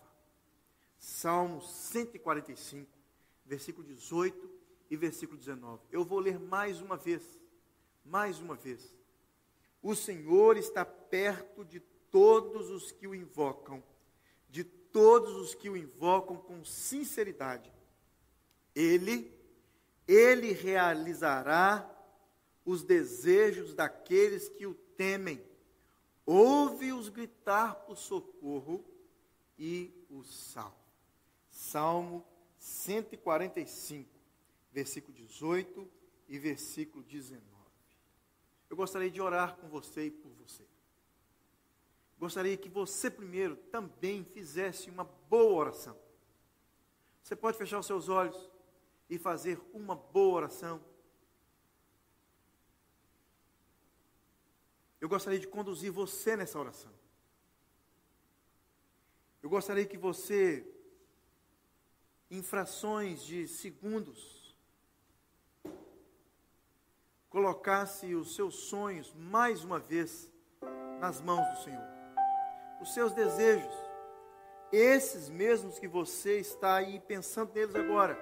Salmo 0.99 1.63
145, 1.63 2.91
versículo 3.45 3.87
18 3.87 4.51
e 4.91 4.97
versículo 4.97 5.39
19. 5.39 5.81
Eu 5.93 6.05
vou 6.05 6.19
ler 6.19 6.41
mais 6.41 6.81
uma 6.81 6.97
vez, 6.97 7.23
mais 8.05 8.41
uma 8.41 8.57
vez. 8.57 8.96
O 9.87 9.95
Senhor 9.95 10.57
está 10.57 10.85
perto 10.85 11.65
de 11.65 11.79
todos 12.11 12.71
os 12.71 12.91
que 12.91 13.07
o 13.07 13.15
invocam, 13.15 13.81
de 14.51 14.65
todos 14.65 15.37
os 15.37 15.55
que 15.55 15.71
o 15.71 15.77
invocam 15.77 16.39
com 16.39 16.65
sinceridade. 16.65 17.73
Ele, 18.75 19.33
ele 20.05 20.51
realizará 20.51 21.89
os 22.65 22.83
desejos 22.83 23.75
daqueles 23.75 24.49
que 24.49 24.67
o 24.67 24.75
temem. 24.75 25.41
Ouve-os 26.27 27.09
gritar 27.09 27.77
por 27.77 27.97
socorro 27.97 28.85
e 29.57 29.95
o 30.11 30.25
salva. 30.25 30.75
Salmo 31.49 32.27
145, 32.59 34.11
versículo 34.73 35.15
18 35.15 35.89
e 36.29 36.41
versículo 36.41 37.05
19. 37.05 37.56
Eu 38.69 38.77
gostaria 38.77 39.11
de 39.11 39.21
orar 39.21 39.57
com 39.57 39.69
você 39.69 40.07
e 40.07 40.11
por 40.11 40.31
você. 40.33 40.67
Gostaria 42.19 42.57
que 42.57 42.69
você 42.69 43.11
primeiro 43.11 43.57
também 43.57 44.25
fizesse 44.25 44.91
uma 44.91 45.05
boa 45.05 45.55
oração. 45.55 45.97
Você 47.23 47.37
pode 47.37 47.59
fechar 47.59 47.79
os 47.79 47.87
seus 47.87 48.09
olhos 48.09 48.51
e 49.09 49.19
fazer 49.19 49.61
uma 49.73 49.95
boa 49.95 50.37
oração 50.37 50.83
Eu 55.07 55.09
gostaria 55.09 55.39
de 55.39 55.47
conduzir 55.47 55.93
você 55.93 56.37
nessa 56.37 56.59
oração. 56.59 56.93
Eu 59.41 59.49
gostaria 59.49 59.87
que 59.87 59.97
você, 59.97 60.67
em 62.29 62.43
frações 62.43 63.23
de 63.23 63.47
segundos, 63.47 64.36
colocasse 67.37 68.15
os 68.15 68.35
seus 68.35 68.55
sonhos 68.55 69.15
mais 69.15 69.63
uma 69.63 69.79
vez 69.79 70.33
nas 70.99 71.21
mãos 71.21 71.47
do 71.51 71.65
Senhor. 71.65 71.85
Os 72.81 72.95
seus 72.95 73.13
desejos, 73.13 73.75
esses 74.73 75.29
mesmos 75.29 75.79
que 75.79 75.87
você 75.87 76.39
está 76.39 76.77
aí 76.77 76.99
pensando 76.99 77.53
neles 77.53 77.75
agora 77.75 78.19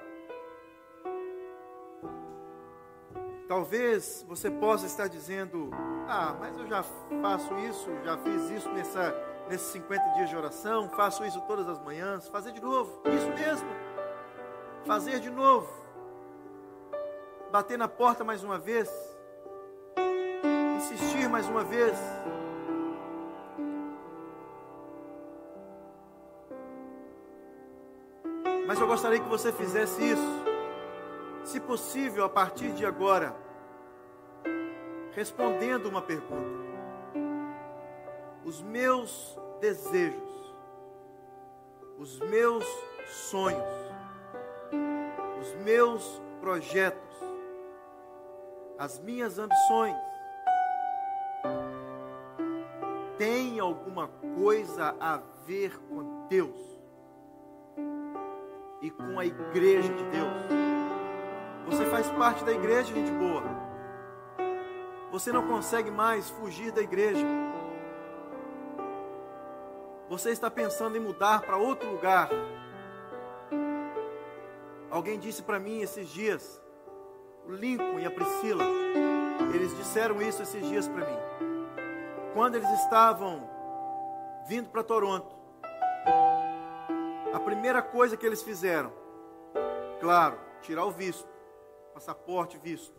Talvez 3.46 4.24
você 4.26 4.50
possa 4.50 4.86
estar 4.86 5.06
dizendo: 5.06 5.70
Ah, 6.08 6.34
mas 6.40 6.58
eu 6.58 6.66
já 6.66 6.82
faço 7.22 7.56
isso, 7.58 7.88
já 8.02 8.18
fiz 8.18 8.50
isso 8.50 8.68
nessa, 8.70 9.14
nesses 9.48 9.68
50 9.68 10.02
dias 10.14 10.28
de 10.28 10.36
oração, 10.36 10.88
faço 10.88 11.24
isso 11.24 11.40
todas 11.42 11.68
as 11.68 11.78
manhãs. 11.78 12.26
Fazer 12.28 12.50
de 12.50 12.60
novo, 12.60 13.00
isso 13.06 13.28
mesmo. 13.28 13.68
Fazer 14.84 15.20
de 15.20 15.30
novo. 15.30 15.83
Bater 17.54 17.78
na 17.78 17.86
porta 17.86 18.24
mais 18.24 18.42
uma 18.42 18.58
vez. 18.58 18.90
Insistir 20.76 21.28
mais 21.28 21.48
uma 21.48 21.62
vez. 21.62 21.96
Mas 28.66 28.80
eu 28.80 28.88
gostaria 28.88 29.20
que 29.20 29.28
você 29.28 29.52
fizesse 29.52 30.02
isso 30.02 30.44
se 31.44 31.60
possível, 31.60 32.24
a 32.24 32.28
partir 32.28 32.72
de 32.72 32.84
agora, 32.84 33.32
respondendo 35.12 35.86
uma 35.86 36.02
pergunta. 36.02 36.58
Os 38.44 38.60
meus 38.62 39.38
desejos, 39.60 40.56
os 42.00 42.18
meus 42.18 42.64
sonhos, 43.06 43.62
os 45.40 45.54
meus 45.62 46.20
projetos, 46.40 47.13
as 48.78 48.98
minhas 48.98 49.38
ambições, 49.38 49.96
têm 53.16 53.60
alguma 53.60 54.08
coisa 54.36 54.94
a 55.00 55.20
ver 55.46 55.78
com 55.88 56.26
Deus 56.28 56.58
e 58.82 58.90
com 58.90 59.18
a 59.18 59.24
igreja 59.24 59.92
de 59.92 60.04
Deus? 60.04 60.64
Você 61.66 61.86
faz 61.86 62.10
parte 62.10 62.44
da 62.44 62.52
igreja, 62.52 62.92
gente 62.92 63.10
boa. 63.12 63.42
Você 65.10 65.32
não 65.32 65.46
consegue 65.46 65.90
mais 65.90 66.28
fugir 66.28 66.72
da 66.72 66.82
igreja. 66.82 67.24
Você 70.08 70.30
está 70.30 70.50
pensando 70.50 70.96
em 70.96 71.00
mudar 71.00 71.40
para 71.42 71.56
outro 71.56 71.88
lugar. 71.90 72.28
Alguém 74.90 75.18
disse 75.18 75.42
para 75.42 75.58
mim 75.58 75.80
esses 75.80 76.08
dias, 76.08 76.60
o 77.46 77.52
Lincoln 77.52 77.98
e 77.98 78.06
a 78.06 78.10
Priscila, 78.10 78.64
eles 79.54 79.76
disseram 79.76 80.20
isso 80.22 80.42
esses 80.42 80.66
dias 80.66 80.88
para 80.88 81.06
mim. 81.06 81.18
Quando 82.32 82.56
eles 82.56 82.70
estavam 82.80 83.48
vindo 84.48 84.68
para 84.70 84.82
Toronto, 84.82 85.34
a 87.32 87.40
primeira 87.40 87.82
coisa 87.82 88.16
que 88.16 88.24
eles 88.24 88.42
fizeram, 88.42 88.92
claro, 90.00 90.38
tirar 90.62 90.84
o 90.84 90.90
visto, 90.90 91.28
passaporte, 91.92 92.58
visto. 92.58 92.94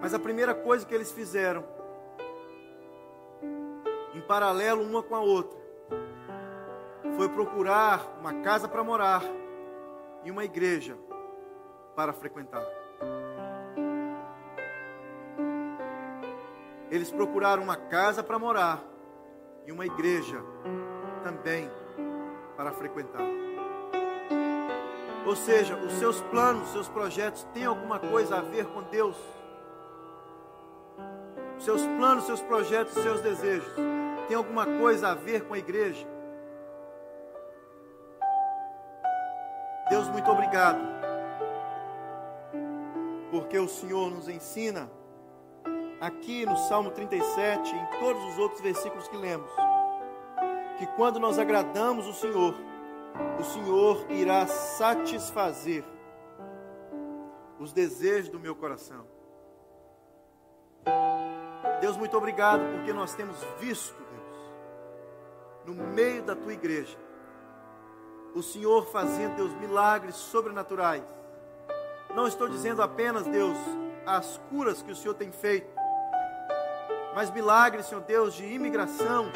Mas 0.00 0.14
a 0.14 0.18
primeira 0.18 0.54
coisa 0.54 0.86
que 0.86 0.94
eles 0.94 1.10
fizeram, 1.10 1.64
em 4.14 4.20
paralelo 4.22 4.82
uma 4.82 5.02
com 5.02 5.14
a 5.14 5.20
outra, 5.20 5.58
foi 7.16 7.28
procurar 7.28 8.18
uma 8.20 8.34
casa 8.42 8.68
para 8.68 8.84
morar 8.84 9.22
e 10.24 10.30
uma 10.30 10.44
igreja 10.44 10.96
para 11.94 12.12
frequentar. 12.12 12.75
Eles 16.90 17.10
procuraram 17.10 17.62
uma 17.62 17.76
casa 17.76 18.22
para 18.22 18.38
morar 18.38 18.82
e 19.66 19.72
uma 19.72 19.84
igreja 19.84 20.40
também 21.24 21.70
para 22.56 22.72
frequentar. 22.72 23.26
Ou 25.26 25.34
seja, 25.34 25.74
os 25.76 25.92
seus 25.94 26.20
planos, 26.22 26.62
os 26.64 26.72
seus 26.72 26.88
projetos 26.88 27.42
têm 27.52 27.64
alguma 27.64 27.98
coisa 27.98 28.36
a 28.36 28.40
ver 28.40 28.64
com 28.66 28.82
Deus. 28.84 29.16
Seus 31.58 31.82
planos, 31.82 32.24
seus 32.24 32.40
projetos, 32.40 32.94
seus 32.94 33.20
desejos 33.20 33.72
têm 34.28 34.36
alguma 34.36 34.64
coisa 34.64 35.08
a 35.08 35.14
ver 35.14 35.42
com 35.42 35.54
a 35.54 35.58
igreja. 35.58 36.06
Deus, 39.88 40.08
muito 40.08 40.30
obrigado, 40.30 40.80
porque 43.30 43.58
o 43.58 43.68
Senhor 43.68 44.10
nos 44.10 44.28
ensina 44.28 44.90
aqui 46.00 46.44
no 46.44 46.56
Salmo 46.56 46.90
37, 46.90 47.74
em 47.74 47.86
todos 48.00 48.22
os 48.24 48.38
outros 48.38 48.60
versículos 48.60 49.08
que 49.08 49.16
lemos, 49.16 49.50
que 50.78 50.86
quando 50.88 51.18
nós 51.18 51.38
agradamos 51.38 52.06
o 52.06 52.12
Senhor, 52.12 52.54
o 53.38 53.44
Senhor 53.44 54.04
irá 54.10 54.46
satisfazer 54.46 55.84
os 57.58 57.72
desejos 57.72 58.28
do 58.28 58.38
meu 58.38 58.54
coração. 58.54 59.06
Deus, 61.80 61.96
muito 61.96 62.16
obrigado, 62.16 62.62
porque 62.74 62.92
nós 62.92 63.14
temos 63.14 63.36
visto, 63.58 63.96
Deus, 65.64 65.76
no 65.76 65.84
meio 65.88 66.22
da 66.22 66.34
tua 66.34 66.52
igreja, 66.52 66.96
o 68.34 68.42
Senhor 68.42 68.86
fazendo, 68.86 69.36
Deus, 69.36 69.52
milagres 69.54 70.14
sobrenaturais. 70.14 71.04
Não 72.14 72.26
estou 72.26 72.48
dizendo 72.48 72.82
apenas, 72.82 73.26
Deus, 73.26 73.56
as 74.06 74.38
curas 74.50 74.82
que 74.82 74.92
o 74.92 74.96
Senhor 74.96 75.14
tem 75.14 75.32
feito, 75.32 75.75
mas 77.16 77.30
milagres, 77.30 77.86
Senhor 77.86 78.02
Deus, 78.02 78.34
de 78.34 78.44
imigração. 78.44 79.32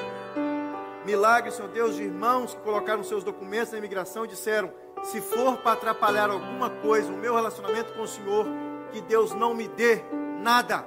Milagres, 1.06 1.54
Senhor 1.54 1.70
Deus, 1.70 1.96
de 1.96 2.02
irmãos 2.02 2.52
que 2.52 2.60
colocaram 2.60 3.02
seus 3.02 3.24
documentos 3.24 3.72
na 3.72 3.78
imigração 3.78 4.26
e 4.26 4.28
disseram: 4.28 4.70
se 5.02 5.18
for 5.22 5.56
para 5.56 5.72
atrapalhar 5.72 6.28
alguma 6.28 6.68
coisa 6.68 7.10
o 7.10 7.16
meu 7.16 7.34
relacionamento 7.34 7.94
com 7.94 8.02
o 8.02 8.06
Senhor, 8.06 8.46
que 8.92 9.00
Deus 9.00 9.32
não 9.32 9.54
me 9.54 9.66
dê 9.66 10.04
nada. 10.42 10.84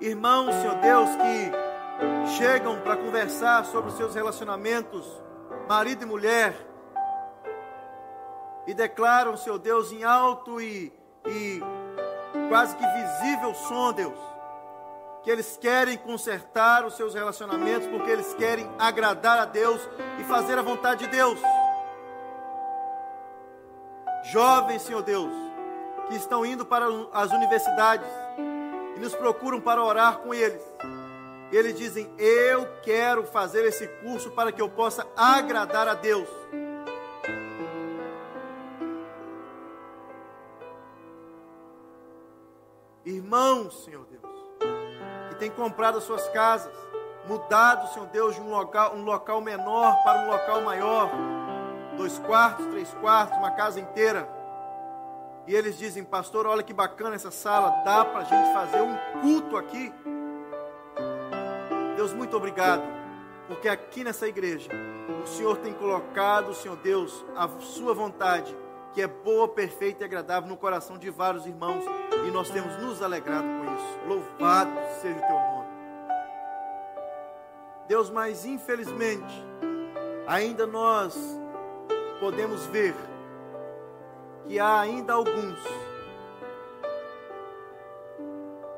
Irmãos, 0.00 0.52
Senhor 0.56 0.74
Deus, 0.80 1.08
que 1.10 2.32
chegam 2.36 2.80
para 2.80 2.96
conversar 2.96 3.64
sobre 3.64 3.90
os 3.92 3.96
seus 3.96 4.12
relacionamentos, 4.12 5.06
marido 5.68 6.02
e 6.02 6.06
mulher, 6.06 6.56
e 8.66 8.74
declaram, 8.74 9.36
seu 9.36 9.56
Deus, 9.56 9.92
em 9.92 10.02
alto 10.02 10.60
e, 10.60 10.92
e 11.26 11.62
quase 12.48 12.76
que 12.76 12.86
visível 12.86 13.54
som, 13.54 13.92
Deus, 13.92 14.18
que 15.22 15.30
eles 15.30 15.56
querem 15.56 15.96
consertar 15.96 16.84
os 16.84 16.96
seus 16.96 17.14
relacionamentos 17.14 17.86
porque 17.88 18.10
eles 18.10 18.32
querem 18.34 18.68
agradar 18.78 19.38
a 19.38 19.44
Deus 19.44 19.80
e 20.18 20.24
fazer 20.24 20.58
a 20.58 20.62
vontade 20.62 21.04
de 21.04 21.10
Deus. 21.10 21.38
Jovens, 24.32 24.82
Senhor 24.82 25.02
Deus, 25.02 25.32
que 26.08 26.16
estão 26.16 26.44
indo 26.44 26.64
para 26.64 26.86
as 27.12 27.30
universidades 27.30 28.08
e 28.96 29.00
nos 29.00 29.14
procuram 29.14 29.60
para 29.60 29.82
orar 29.82 30.18
com 30.18 30.32
eles 30.34 30.62
eles 31.52 31.76
dizem: 31.76 32.08
Eu 32.18 32.66
quero 32.82 33.24
fazer 33.24 33.64
esse 33.66 33.86
curso 34.02 34.30
para 34.30 34.52
que 34.52 34.62
eu 34.62 34.68
possa 34.68 35.06
agradar 35.16 35.88
a 35.88 35.94
Deus. 35.94 36.28
Irmãos, 43.30 43.84
Senhor 43.84 44.04
Deus, 44.10 44.34
que 45.28 45.36
tem 45.36 45.48
comprado 45.48 45.98
as 45.98 46.02
suas 46.02 46.28
casas, 46.30 46.74
mudado, 47.28 47.86
Senhor 47.94 48.08
Deus, 48.08 48.34
de 48.34 48.40
um 48.40 48.50
local, 48.50 48.96
um 48.96 49.04
local 49.04 49.40
menor 49.40 50.02
para 50.02 50.22
um 50.22 50.30
local 50.32 50.62
maior, 50.62 51.08
dois 51.96 52.18
quartos, 52.18 52.66
três 52.66 52.92
quartos, 52.94 53.38
uma 53.38 53.52
casa 53.52 53.78
inteira. 53.78 54.28
E 55.46 55.54
eles 55.54 55.78
dizem, 55.78 56.02
pastor, 56.02 56.44
olha 56.44 56.64
que 56.64 56.72
bacana 56.72 57.14
essa 57.14 57.30
sala, 57.30 57.70
dá 57.84 58.04
para 58.04 58.22
a 58.22 58.24
gente 58.24 58.52
fazer 58.52 58.82
um 58.82 58.96
culto 59.20 59.56
aqui. 59.56 59.94
Deus, 61.94 62.12
muito 62.12 62.36
obrigado, 62.36 62.82
porque 63.46 63.68
aqui 63.68 64.02
nessa 64.02 64.26
igreja, 64.26 64.72
o 65.22 65.26
Senhor 65.28 65.56
tem 65.58 65.72
colocado, 65.72 66.52
Senhor 66.52 66.76
Deus, 66.78 67.24
a 67.36 67.48
sua 67.60 67.94
vontade, 67.94 68.56
que 68.92 69.00
é 69.02 69.06
boa, 69.06 69.48
perfeita 69.48 70.02
e 70.02 70.04
agradável 70.04 70.48
no 70.48 70.56
coração 70.56 70.98
de 70.98 71.10
vários 71.10 71.46
irmãos, 71.46 71.84
e 72.26 72.30
nós 72.30 72.50
temos 72.50 72.76
nos 72.78 73.02
alegrado 73.02 73.46
com 73.46 73.74
isso. 73.74 73.98
Louvado 74.06 74.72
seja 75.00 75.18
o 75.18 75.26
teu 75.26 75.36
nome. 75.36 75.70
Deus, 77.86 78.10
mas 78.10 78.44
infelizmente, 78.44 79.44
ainda 80.26 80.66
nós 80.66 81.16
podemos 82.20 82.66
ver 82.66 82.94
que 84.44 84.58
há 84.58 84.80
ainda 84.80 85.12
alguns 85.12 85.58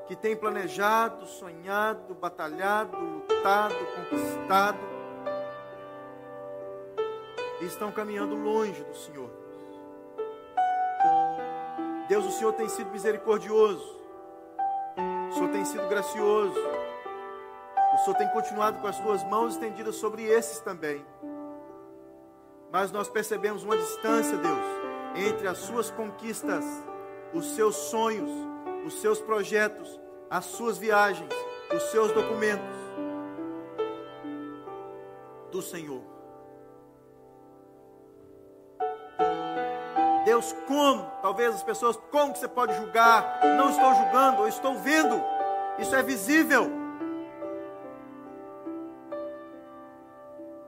que 0.06 0.16
tem 0.16 0.36
planejado, 0.36 1.26
sonhado, 1.26 2.14
batalhado, 2.14 2.96
lutado, 2.96 3.74
conquistado, 3.96 4.78
e 7.60 7.64
estão 7.64 7.90
caminhando 7.92 8.34
longe 8.34 8.82
do 8.84 8.94
Senhor. 8.94 9.41
Deus, 12.12 12.26
o 12.26 12.30
Senhor 12.30 12.52
tem 12.52 12.68
sido 12.68 12.90
misericordioso, 12.90 13.98
o 15.30 15.32
Senhor 15.32 15.48
tem 15.48 15.64
sido 15.64 15.88
gracioso, 15.88 16.60
o 17.94 17.98
Senhor 18.04 18.16
tem 18.18 18.28
continuado 18.28 18.82
com 18.82 18.86
as 18.86 18.96
suas 18.96 19.24
mãos 19.24 19.54
estendidas 19.54 19.96
sobre 19.96 20.24
esses 20.24 20.60
também. 20.60 21.02
Mas 22.70 22.92
nós 22.92 23.08
percebemos 23.08 23.64
uma 23.64 23.78
distância, 23.78 24.36
Deus, 24.36 25.26
entre 25.26 25.48
as 25.48 25.56
suas 25.56 25.90
conquistas, 25.90 26.62
os 27.32 27.54
seus 27.54 27.76
sonhos, 27.76 28.30
os 28.84 29.00
seus 29.00 29.18
projetos 29.18 29.98
as 30.28 30.44
suas 30.44 30.76
viagens, 30.76 31.32
os 31.74 31.82
seus 31.84 32.12
documentos 32.12 32.76
do 35.50 35.62
Senhor. 35.62 36.02
Deus, 40.42 40.56
como? 40.66 41.04
Talvez 41.22 41.54
as 41.54 41.62
pessoas, 41.62 41.96
como 42.10 42.32
que 42.32 42.40
você 42.40 42.48
pode 42.48 42.74
julgar? 42.74 43.40
Não 43.56 43.70
estou 43.70 43.94
julgando, 43.94 44.42
eu 44.42 44.48
estou 44.48 44.74
vendo. 44.74 45.22
Isso 45.78 45.94
é 45.94 46.02
visível. 46.02 46.70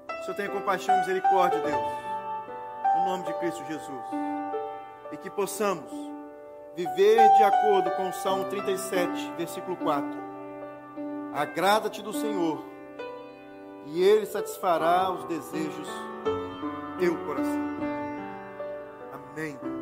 O 0.09 0.25
Senhor 0.25 0.37
tenha 0.37 0.49
compaixão 0.49 0.95
e 0.95 0.99
misericórdia, 1.01 1.61
Deus. 1.61 1.83
No 2.97 3.05
nome 3.07 3.25
de 3.25 3.35
Cristo 3.35 3.65
Jesus. 3.67 4.05
E 5.13 5.17
que 5.17 5.29
possamos 5.29 5.91
viver 6.77 7.29
de 7.37 7.43
acordo 7.43 7.91
com 7.93 8.09
o 8.09 8.13
Salmo 8.13 8.45
37, 8.45 9.33
versículo 9.37 9.77
4. 9.77 10.09
Agrada-te 11.35 12.01
do 12.01 12.13
Senhor, 12.13 12.65
e 13.87 14.03
Ele 14.03 14.25
satisfará 14.25 15.11
os 15.11 15.25
desejos 15.25 15.89
do 16.25 16.99
teu 16.99 17.17
coração. 17.27 17.84
Amém. 19.37 19.74